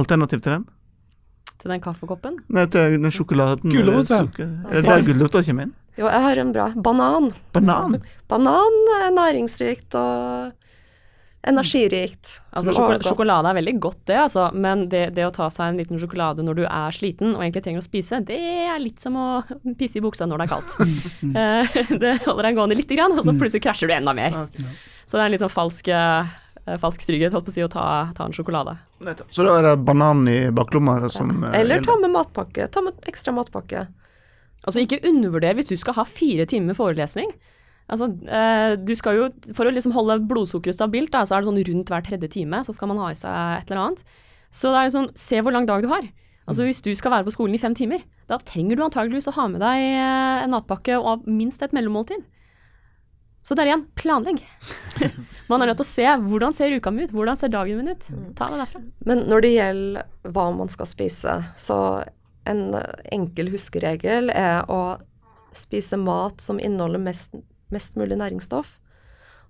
Alternativ 0.00 0.40
til 0.40 0.56
den? 0.56 0.64
Til 1.60 1.74
den 1.74 1.82
kaffekoppen. 1.84 2.38
Nei, 2.48 2.64
til 2.72 2.96
den 2.96 3.12
sjokoladen. 3.12 3.68
Gulrot, 3.74 4.08
sukker- 4.08 4.48
Er 4.72 4.80
det 4.80 4.88
der 4.88 5.04
gulrota 5.10 5.42
kommer 5.44 5.68
inn? 5.68 5.74
Jo, 5.98 6.06
jeg 6.08 6.22
har 6.24 6.38
en 6.40 6.52
bra. 6.54 6.70
Banan. 6.74 7.26
Banan. 7.52 8.00
Banan 8.32 8.78
er 9.02 9.10
næringsrikt 9.12 9.94
og 10.00 10.52
energirikt. 11.48 12.34
Altså, 12.52 12.74
sjokolade, 12.74 13.06
sjokolade 13.06 13.48
er 13.48 13.56
veldig 13.56 13.74
godt, 13.80 14.00
det, 14.10 14.16
altså. 14.26 14.48
Men 14.52 14.84
det, 14.92 15.06
det 15.16 15.24
å 15.24 15.32
ta 15.32 15.46
seg 15.52 15.70
en 15.70 15.80
liten 15.80 16.00
sjokolade 16.00 16.44
når 16.44 16.58
du 16.58 16.62
er 16.66 16.92
sliten 16.96 17.32
og 17.32 17.44
egentlig 17.44 17.62
trenger 17.64 17.80
å 17.80 17.86
spise, 17.86 18.20
det 18.28 18.40
er 18.66 18.82
litt 18.82 19.00
som 19.00 19.16
å 19.16 19.28
pisse 19.80 20.00
i 20.00 20.04
buksa 20.04 20.28
når 20.28 20.42
det 20.42 20.48
er 20.48 20.52
kaldt. 20.56 20.76
Eh, 21.40 21.76
det 22.00 22.10
holder 22.24 22.48
deg 22.48 22.56
gående 22.56 22.76
lite 22.76 22.96
grann, 22.96 23.14
og 23.14 23.24
så 23.24 23.32
plutselig 23.36 23.62
krasjer 23.62 23.88
du 23.88 23.94
enda 23.94 24.12
mer. 24.16 24.34
Så 25.06 25.16
det 25.16 25.22
er 25.22 25.28
en 25.28 25.34
litt 25.34 25.42
sånn 25.42 25.52
falsk, 25.52 25.88
eh, 25.94 26.32
falsk 26.82 27.04
trygghet, 27.06 27.32
holdt 27.36 27.46
på 27.46 27.52
å 27.52 27.54
si, 27.54 27.62
å 27.64 27.70
ta, 27.70 27.84
ta 28.16 28.26
en 28.26 28.34
sjokolade. 28.34 28.74
Så 29.30 29.46
da 29.46 29.54
er 29.60 29.68
det 29.68 29.74
banan 29.86 30.24
i 30.28 30.38
baklomma 30.54 30.98
som 31.12 31.30
eh, 31.46 31.60
Eller 31.60 31.84
ta 31.86 31.96
med 32.02 32.12
matpakke. 32.16 32.66
Ta 32.72 32.82
med 32.84 32.98
ekstra 33.08 33.34
matpakke. 33.36 33.86
Altså 34.66 34.82
ikke 34.82 35.00
undervurder 35.08 35.56
hvis 35.56 35.70
du 35.70 35.76
skal 35.80 35.96
ha 36.00 36.04
fire 36.08 36.48
timer 36.50 36.76
forelesning. 36.76 37.30
Altså, 37.90 38.06
eh, 38.30 38.76
du 38.78 38.92
skal 38.94 39.18
jo, 39.18 39.28
For 39.56 39.66
å 39.66 39.74
liksom 39.74 39.94
holde 39.96 40.20
blodsukkeret 40.30 40.76
stabilt, 40.76 41.12
da, 41.14 41.24
så 41.26 41.36
er 41.36 41.42
det 41.42 41.50
sånn 41.50 41.62
rundt 41.68 41.92
hver 41.92 42.04
tredje 42.06 42.30
time, 42.36 42.62
så 42.66 42.74
skal 42.76 42.92
man 42.92 43.00
ha 43.02 43.10
i 43.10 43.18
seg 43.18 43.60
et 43.60 43.70
eller 43.70 43.84
annet. 43.84 44.04
Så 44.50 44.70
det 44.70 44.82
er 44.82 44.92
sånn, 44.94 45.10
se 45.18 45.40
hvor 45.42 45.54
lang 45.54 45.66
dag 45.68 45.82
du 45.82 45.90
har. 45.90 46.06
Altså 46.50 46.66
Hvis 46.66 46.82
du 46.82 46.90
skal 46.98 47.12
være 47.14 47.26
på 47.28 47.34
skolen 47.34 47.54
i 47.54 47.62
fem 47.62 47.74
timer, 47.78 48.02
da 48.30 48.38
trenger 48.42 48.78
du 48.78 48.84
antageligvis 48.86 49.28
å 49.30 49.36
ha 49.36 49.46
med 49.50 49.62
deg 49.62 49.82
eh, 49.86 50.44
en 50.44 50.54
matpakke 50.54 50.98
og 50.98 51.26
minst 51.30 51.62
et 51.62 51.74
mellommåltid. 51.76 52.24
Så 53.42 53.56
det 53.56 53.64
er 53.64 53.70
igjen, 53.70 53.84
planlegg. 53.96 54.42
Man 55.50 55.62
er 55.62 55.70
nødt 55.70 55.80
til 55.80 55.86
å 55.86 55.90
se 55.90 56.06
hvordan 56.26 56.54
ser 56.54 56.74
uka 56.76 56.92
mi 56.92 57.06
ut, 57.06 57.14
hvordan 57.14 57.38
ser 57.38 57.52
dagen 57.52 57.80
min 57.80 57.94
ut. 57.94 58.08
Ta 58.38 58.50
det 58.52 58.60
derfra. 58.60 58.82
Men 59.08 59.24
når 59.30 59.44
det 59.44 59.52
gjelder 59.54 60.34
hva 60.34 60.44
man 60.54 60.70
skal 60.70 60.86
spise, 60.86 61.36
så 61.58 61.78
en 62.50 62.76
enkel 63.10 63.50
huskeregel 63.54 64.30
er 64.34 64.68
å 64.70 64.98
spise 65.56 65.98
mat 65.98 66.42
som 66.44 66.60
inneholder 66.62 67.02
mest, 67.02 67.34
mest 67.74 67.96
mulig 67.98 68.18
næringsstoff. 68.20 68.78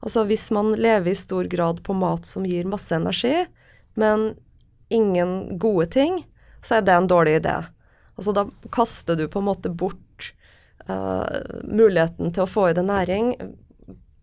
Altså 0.00 0.24
hvis 0.28 0.48
man 0.54 0.72
lever 0.80 1.12
i 1.12 1.18
stor 1.18 1.48
grad 1.50 1.82
på 1.84 1.96
mat 1.96 2.28
som 2.28 2.46
gir 2.48 2.68
masse 2.68 2.94
energi, 2.96 3.44
men 4.00 4.34
ingen 4.88 5.58
gode 5.58 5.86
ting, 5.92 6.22
så 6.64 6.78
er 6.78 6.86
det 6.86 6.96
en 6.96 7.08
dårlig 7.10 7.40
idé. 7.40 7.56
Altså 8.16 8.32
da 8.36 8.46
kaster 8.72 9.16
du 9.16 9.26
på 9.28 9.40
en 9.40 9.48
måte 9.48 9.72
bort 9.72 10.32
uh, 10.88 11.24
muligheten 11.64 12.32
til 12.32 12.44
å 12.44 12.50
få 12.50 12.70
i 12.70 12.76
deg 12.76 12.88
næring 12.88 13.34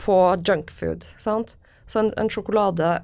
på 0.01 0.17
junkfood, 0.45 1.07
sant. 1.21 1.55
Så 1.89 2.01
en, 2.01 2.11
en 2.19 2.29
sjokolade 2.29 2.97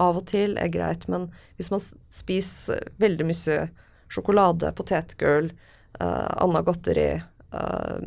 av 0.00 0.20
og 0.20 0.26
til 0.30 0.56
er 0.60 0.72
greit, 0.72 1.04
men 1.12 1.28
hvis 1.58 1.72
man 1.72 1.82
spiser 1.82 2.86
veldig 3.02 3.28
mye 3.28 3.58
sjokolade, 4.12 4.72
potetgull, 4.76 5.50
uh, 6.00 6.28
annet 6.44 6.68
godteri, 6.68 7.10
uh, 7.52 7.98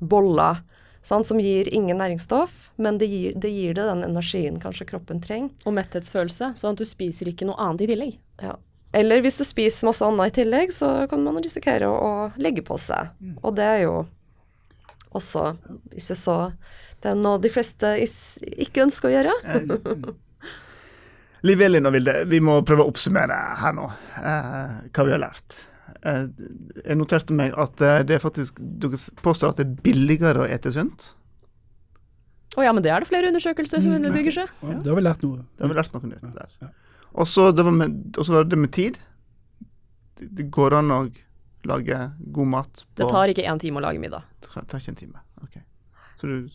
boller, 0.00 0.62
sant, 1.02 1.26
som 1.28 1.40
gir 1.42 1.68
ingen 1.74 1.98
næringsstoff, 1.98 2.70
men 2.76 2.98
det 2.98 3.10
gir, 3.10 3.34
det 3.36 3.50
gir 3.50 3.74
det 3.74 3.86
den 3.88 4.04
energien 4.06 4.60
kanskje 4.62 4.86
kroppen 4.92 5.22
trenger. 5.22 5.52
Og 5.66 5.76
metthetsfølelse, 5.76 6.54
sånn 6.58 6.76
at 6.76 6.82
du 6.82 6.88
spiser 6.88 7.30
ikke 7.32 7.48
noe 7.48 7.58
annet 7.60 7.84
i 7.86 7.90
tillegg. 7.92 8.18
Ja. 8.42 8.56
Eller 8.92 9.22
hvis 9.24 9.38
du 9.40 9.44
spiser 9.48 9.88
masse 9.88 10.04
annet 10.04 10.32
i 10.32 10.42
tillegg, 10.42 10.72
så 10.74 11.06
kan 11.10 11.22
man 11.24 11.40
risikere 11.42 11.88
å, 11.88 11.96
å 11.96 12.42
legge 12.42 12.64
på 12.66 12.76
seg. 12.80 13.14
Og 13.40 13.56
det 13.56 13.68
er 13.68 13.80
jo 13.86 13.94
også 15.12 15.50
ikke 15.92 16.16
så 16.16 16.36
Det 17.02 17.10
er 17.10 17.16
noe 17.18 17.40
de 17.42 17.50
fleste 17.52 17.88
is, 18.00 18.14
ikke 18.40 18.84
ønsker 18.84 19.10
å 19.10 19.14
gjøre. 19.16 19.32
Liv 21.42 21.62
Elin 21.66 21.88
og 21.88 21.96
Vilde, 21.96 22.14
vi 22.30 22.38
må 22.38 22.60
prøve 22.62 22.84
å 22.84 22.92
oppsummere 22.92 23.38
her 23.58 23.72
nå 23.74 23.88
eh, 24.20 24.76
hva 24.86 25.06
vi 25.08 25.10
har 25.10 25.18
lært. 25.24 25.56
Eh, 26.02 26.22
jeg 26.84 26.98
noterte 26.98 27.34
meg 27.36 27.54
at 27.58 27.82
eh, 27.84 28.00
det 28.06 28.16
er 28.16 28.22
faktisk 28.22 28.58
Dere 28.58 28.98
påstår 29.22 29.52
at 29.52 29.60
det 29.60 29.66
er 29.68 29.74
billigere 29.84 30.44
å 30.44 30.48
ete 30.48 30.72
sunt. 30.74 31.12
Å 32.58 32.64
ja, 32.66 32.72
men 32.74 32.84
det 32.84 32.90
er 32.92 33.00
det 33.00 33.08
flere 33.08 33.30
undersøkelser 33.32 33.80
som 33.80 33.94
underbygger 33.96 34.34
seg. 34.42 34.50
Ja, 34.60 34.76
da 34.82 34.92
har 34.92 34.98
vi 34.98 35.04
lært 35.06 35.22
noe. 35.24 35.44
Det 35.56 35.64
har 35.64 35.70
vi 35.72 35.78
lært 35.78 35.94
noe 35.94 36.10
nytt 36.10 36.26
der. 36.36 36.72
Og 37.12 37.28
så 37.28 37.48
var 37.52 38.48
det 38.48 38.58
med 38.60 38.72
tid. 38.76 38.98
Det, 40.22 40.44
går 40.54 40.76
an 40.78 40.92
å 40.94 40.98
lage 41.66 41.96
god 42.34 42.50
mat 42.52 42.84
på 42.84 43.00
Det 43.00 43.08
tar 43.10 43.32
ikke 43.32 43.46
én 43.48 43.62
time 43.62 43.80
å 43.80 43.84
lage 43.86 44.02
middag. 44.02 44.28
Det 44.44 44.52
tar 44.52 44.82
ikke 44.82 44.92
en 44.92 45.00
time. 45.00 45.24
Ok. 45.42 45.56
Så 46.20 46.28
du 46.28 46.50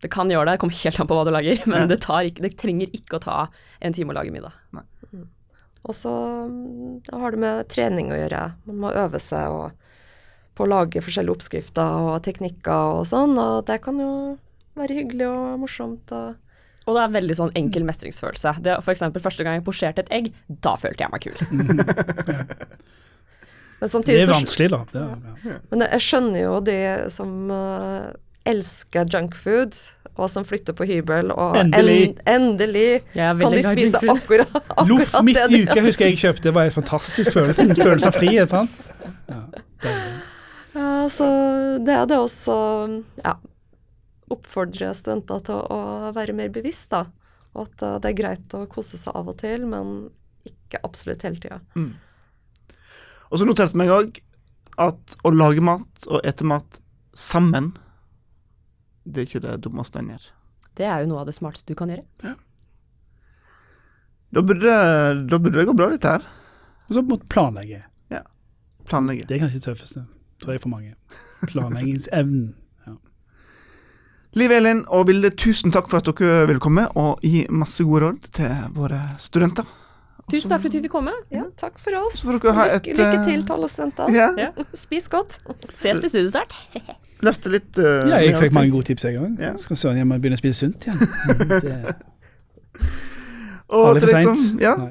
Det 0.00 0.10
kan 0.12 0.30
gjøre 0.30 0.46
det, 0.48 0.52
det 0.56 0.60
kommer 0.62 0.76
helt 0.84 1.00
an 1.00 1.08
på 1.08 1.16
hva 1.16 1.24
du 1.28 1.32
lager, 1.34 1.62
men 1.70 1.82
Ja. 1.82 1.88
det, 1.90 2.00
tar 2.04 2.28
ikke, 2.28 2.44
det 2.44 2.52
trenger 2.60 2.92
ikke 2.96 3.18
å 3.18 3.24
ta 3.24 3.38
en 3.80 3.96
time 3.96 4.12
å 4.12 4.18
lage 4.20 4.32
middag. 4.32 4.52
Og 5.88 5.94
så 5.96 6.10
mm, 6.50 7.00
har 7.22 7.30
det 7.34 7.40
med 7.40 7.68
trening 7.72 8.10
å 8.12 8.18
gjøre. 8.18 8.42
Man 8.68 8.76
må 8.82 8.88
øve 8.92 9.18
seg 9.22 9.48
og, 9.48 9.70
på 10.58 10.64
å 10.66 10.70
lage 10.70 11.00
forskjellige 11.02 11.34
oppskrifter 11.38 11.90
og 12.10 12.18
teknikker 12.26 12.98
og 13.00 13.04
sånn, 13.08 13.32
og 13.40 13.54
det 13.70 13.78
kan 13.84 13.96
jo 14.02 14.10
være 14.76 14.94
hyggelig 15.00 15.26
og 15.30 15.58
morsomt. 15.64 16.06
Og 16.12 16.26
Og 16.88 16.92
det 16.96 17.02
er 17.06 17.14
veldig 17.16 17.36
sånn 17.38 17.52
enkel 17.58 17.84
mestringsfølelse. 17.88 18.50
Det, 18.64 18.72
for 18.84 18.92
eksempel 18.94 19.20
første 19.24 19.44
gang 19.46 19.54
jeg 19.58 19.66
posjerte 19.66 20.00
et 20.04 20.12
egg, 20.16 20.24
da 20.48 20.72
følte 20.80 21.02
jeg 21.04 21.12
meg 21.12 21.20
kul. 21.24 21.36
men 23.80 23.88
Det 24.04 24.16
er 24.22 24.28
vanskelig, 24.32 24.68
da. 24.72 24.80
Det, 24.92 25.00
er- 25.04 25.18
ja. 25.50 25.56
Men 25.70 25.78
jeg 25.86 26.00
skjønner 26.04 26.40
jo 26.44 26.54
de 26.66 26.78
som 27.12 27.30
uh, 27.52 28.06
elsker 28.48 29.04
junkfood, 29.12 29.72
og 30.20 30.30
som 30.32 30.44
flytter 30.46 30.76
på 30.76 30.86
hybel, 30.88 31.32
og 31.32 31.56
Endelig. 31.58 31.98
en, 32.26 32.34
endelig 32.34 32.88
kan 33.14 33.54
de 33.56 33.62
spise 33.64 34.00
akkurat, 34.04 34.50
akkurat, 34.54 34.88
Loff 34.88 35.14
midt 35.26 35.40
i 35.48 35.62
uka 35.64 35.84
husker 35.84 36.08
jeg 36.08 36.18
jeg 36.18 36.22
kjøpte. 36.24 36.48
Det 36.48 36.54
var 36.56 36.68
en 36.68 36.74
fantastisk 36.74 37.36
følelse. 37.36 37.68
En 37.68 37.78
følelse 37.78 38.10
av 38.10 38.18
frihet. 38.18 38.52
sant? 38.52 38.70
Ja. 39.30 39.40
Ja, 40.74 41.08
så 41.10 41.26
det 41.82 41.94
er 41.96 42.06
det 42.06 42.18
også 42.20 42.56
ja, 43.24 43.34
oppfordre 44.30 44.92
studenter 44.94 45.42
til 45.48 45.64
å 45.66 46.12
være 46.14 46.36
mer 46.36 46.52
bevisst, 46.54 46.90
da. 46.92 47.06
Og 47.56 47.66
at 47.66 47.84
eh, 47.86 47.98
det 48.02 48.12
er 48.12 48.18
greit 48.20 48.54
å 48.54 48.64
kose 48.70 49.00
seg 49.00 49.16
av 49.18 49.32
og 49.32 49.40
til, 49.40 49.66
men 49.70 50.10
ikke 50.46 50.82
absolutt 50.86 51.24
hele 51.26 51.42
tida. 51.42 51.58
Og 53.30 53.40
så 53.40 53.46
noterte 53.46 53.74
jeg 53.74 53.82
meg 53.82 53.94
òg 53.94 54.20
at 54.80 55.16
å 55.26 55.32
lage 55.34 55.62
mat 55.64 56.06
og 56.08 56.22
ete 56.26 56.46
mat 56.46 56.78
sammen, 57.16 57.72
det 59.04 59.22
er 59.22 59.28
ikke 59.28 59.42
det 59.46 59.56
dummeste 59.64 60.00
en 60.00 60.12
gjør. 60.14 60.28
Det 60.78 60.86
er 60.86 61.02
jo 61.02 61.10
noe 61.10 61.22
av 61.22 61.28
det 61.28 61.36
smarteste 61.36 61.72
du 61.72 61.78
kan 61.78 61.90
gjøre. 61.92 62.36
Da 64.30 64.42
burde, 64.46 64.74
da 65.26 65.38
burde 65.42 65.58
det 65.58 65.66
gå 65.66 65.74
bra, 65.74 65.88
dette 65.90 66.12
her. 66.14 66.26
Og 66.88 66.94
så 66.94 67.02
måtte 67.06 67.26
planlegge. 67.32 67.82
Ja. 68.12 68.22
Planlegge. 68.86 69.26
Det 69.26 69.36
er 69.36 69.42
kanskje 69.44 69.58
det 69.58 69.66
tøffeste, 69.66 70.04
tror 70.42 70.54
jeg, 70.54 70.62
for 70.62 70.72
mange. 70.76 70.94
Planleggingsevnen. 71.50 72.50
Ja. 72.86 72.94
Liv 74.38 74.52
Elin 74.54 74.84
og 74.88 75.08
Vilde, 75.08 75.32
tusen 75.34 75.74
takk 75.74 75.90
for 75.90 75.98
at 75.98 76.06
dere 76.06 76.46
ville 76.48 76.62
komme 76.62 76.86
og 76.98 77.20
gi 77.26 77.42
masse 77.50 77.82
gode 77.84 78.06
råd 78.06 78.30
til 78.38 78.54
våre 78.76 79.00
studenter. 79.18 79.66
Tusen 80.30 80.52
takk 80.52 80.62
for 80.62 80.70
at 80.70 80.76
du 80.76 80.80
fikk 80.84 80.94
komme. 80.94 81.14
Ja, 81.34 81.44
takk 81.60 81.78
for 81.82 81.98
oss. 82.00 82.22
Lykke, 82.26 82.54
et, 82.76 82.86
lykke 82.90 83.06
eh, 83.06 83.24
til 83.26 83.44
til 83.46 83.64
og 83.66 83.70
studenter. 83.70 84.12
Ja, 84.14 84.30
Ja. 84.38 84.50
Spis 84.76 85.08
godt. 85.12 85.38
Ses 85.74 86.00
til 86.00 86.12
studiestart. 86.12 86.54
lærte 87.22 87.50
litt 87.56 87.78
uh, 87.78 88.08
Ja, 88.10 88.22
jeg 88.24 88.36
fikk 88.38 88.56
mange 88.56 88.70
gode 88.74 88.90
tips, 88.92 89.04
jeg 89.04 89.18
òg. 89.20 89.36
Ja. 89.40 89.56
Skal 89.60 89.76
søren 89.76 90.00
hjem 90.00 90.14
og 90.16 90.22
begynne 90.22 90.38
å 90.38 90.42
spise 90.42 90.66
sunt 90.66 90.86
igjen. 90.86 91.94
Mm, 93.70 93.76
Og 93.78 94.00
til 94.00 94.08
deg 94.10 94.24
som, 94.26 94.40
ja, 94.58 94.72
Nei. 94.80 94.88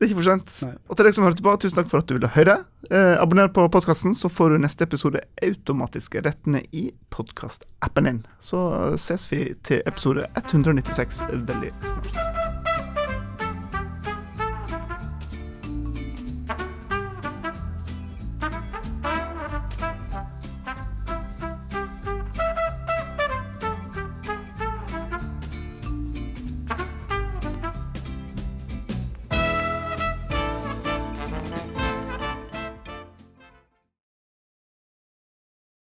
Det 0.00 0.06
er 0.06 0.12
ikke 0.14 0.22
for 0.22 0.28
sent. 0.30 0.52
Nei. 0.64 0.76
Og 0.88 0.96
til 0.96 1.04
deg 1.08 1.16
som 1.16 1.26
hørte 1.26 1.44
på, 1.44 1.52
tusen 1.60 1.76
takk 1.76 1.90
for 1.90 2.00
at 2.00 2.08
du 2.08 2.14
ville 2.16 2.30
høre. 2.32 2.54
Eh, 2.88 3.16
abonner 3.20 3.50
på 3.52 3.66
podkasten, 3.74 4.14
så 4.16 4.30
får 4.32 4.54
du 4.54 4.62
neste 4.64 4.86
episode 4.88 5.20
automatisk 5.44 6.16
rett 6.24 6.40
ned 6.48 6.72
i 6.72 6.86
podkastappen 7.12 8.08
din. 8.08 8.22
Så 8.40 8.62
ses 8.96 9.28
vi 9.28 9.42
til 9.68 9.84
episode 9.84 10.24
196 10.40 11.20
veldig 11.28 11.74
snart. 11.84 12.39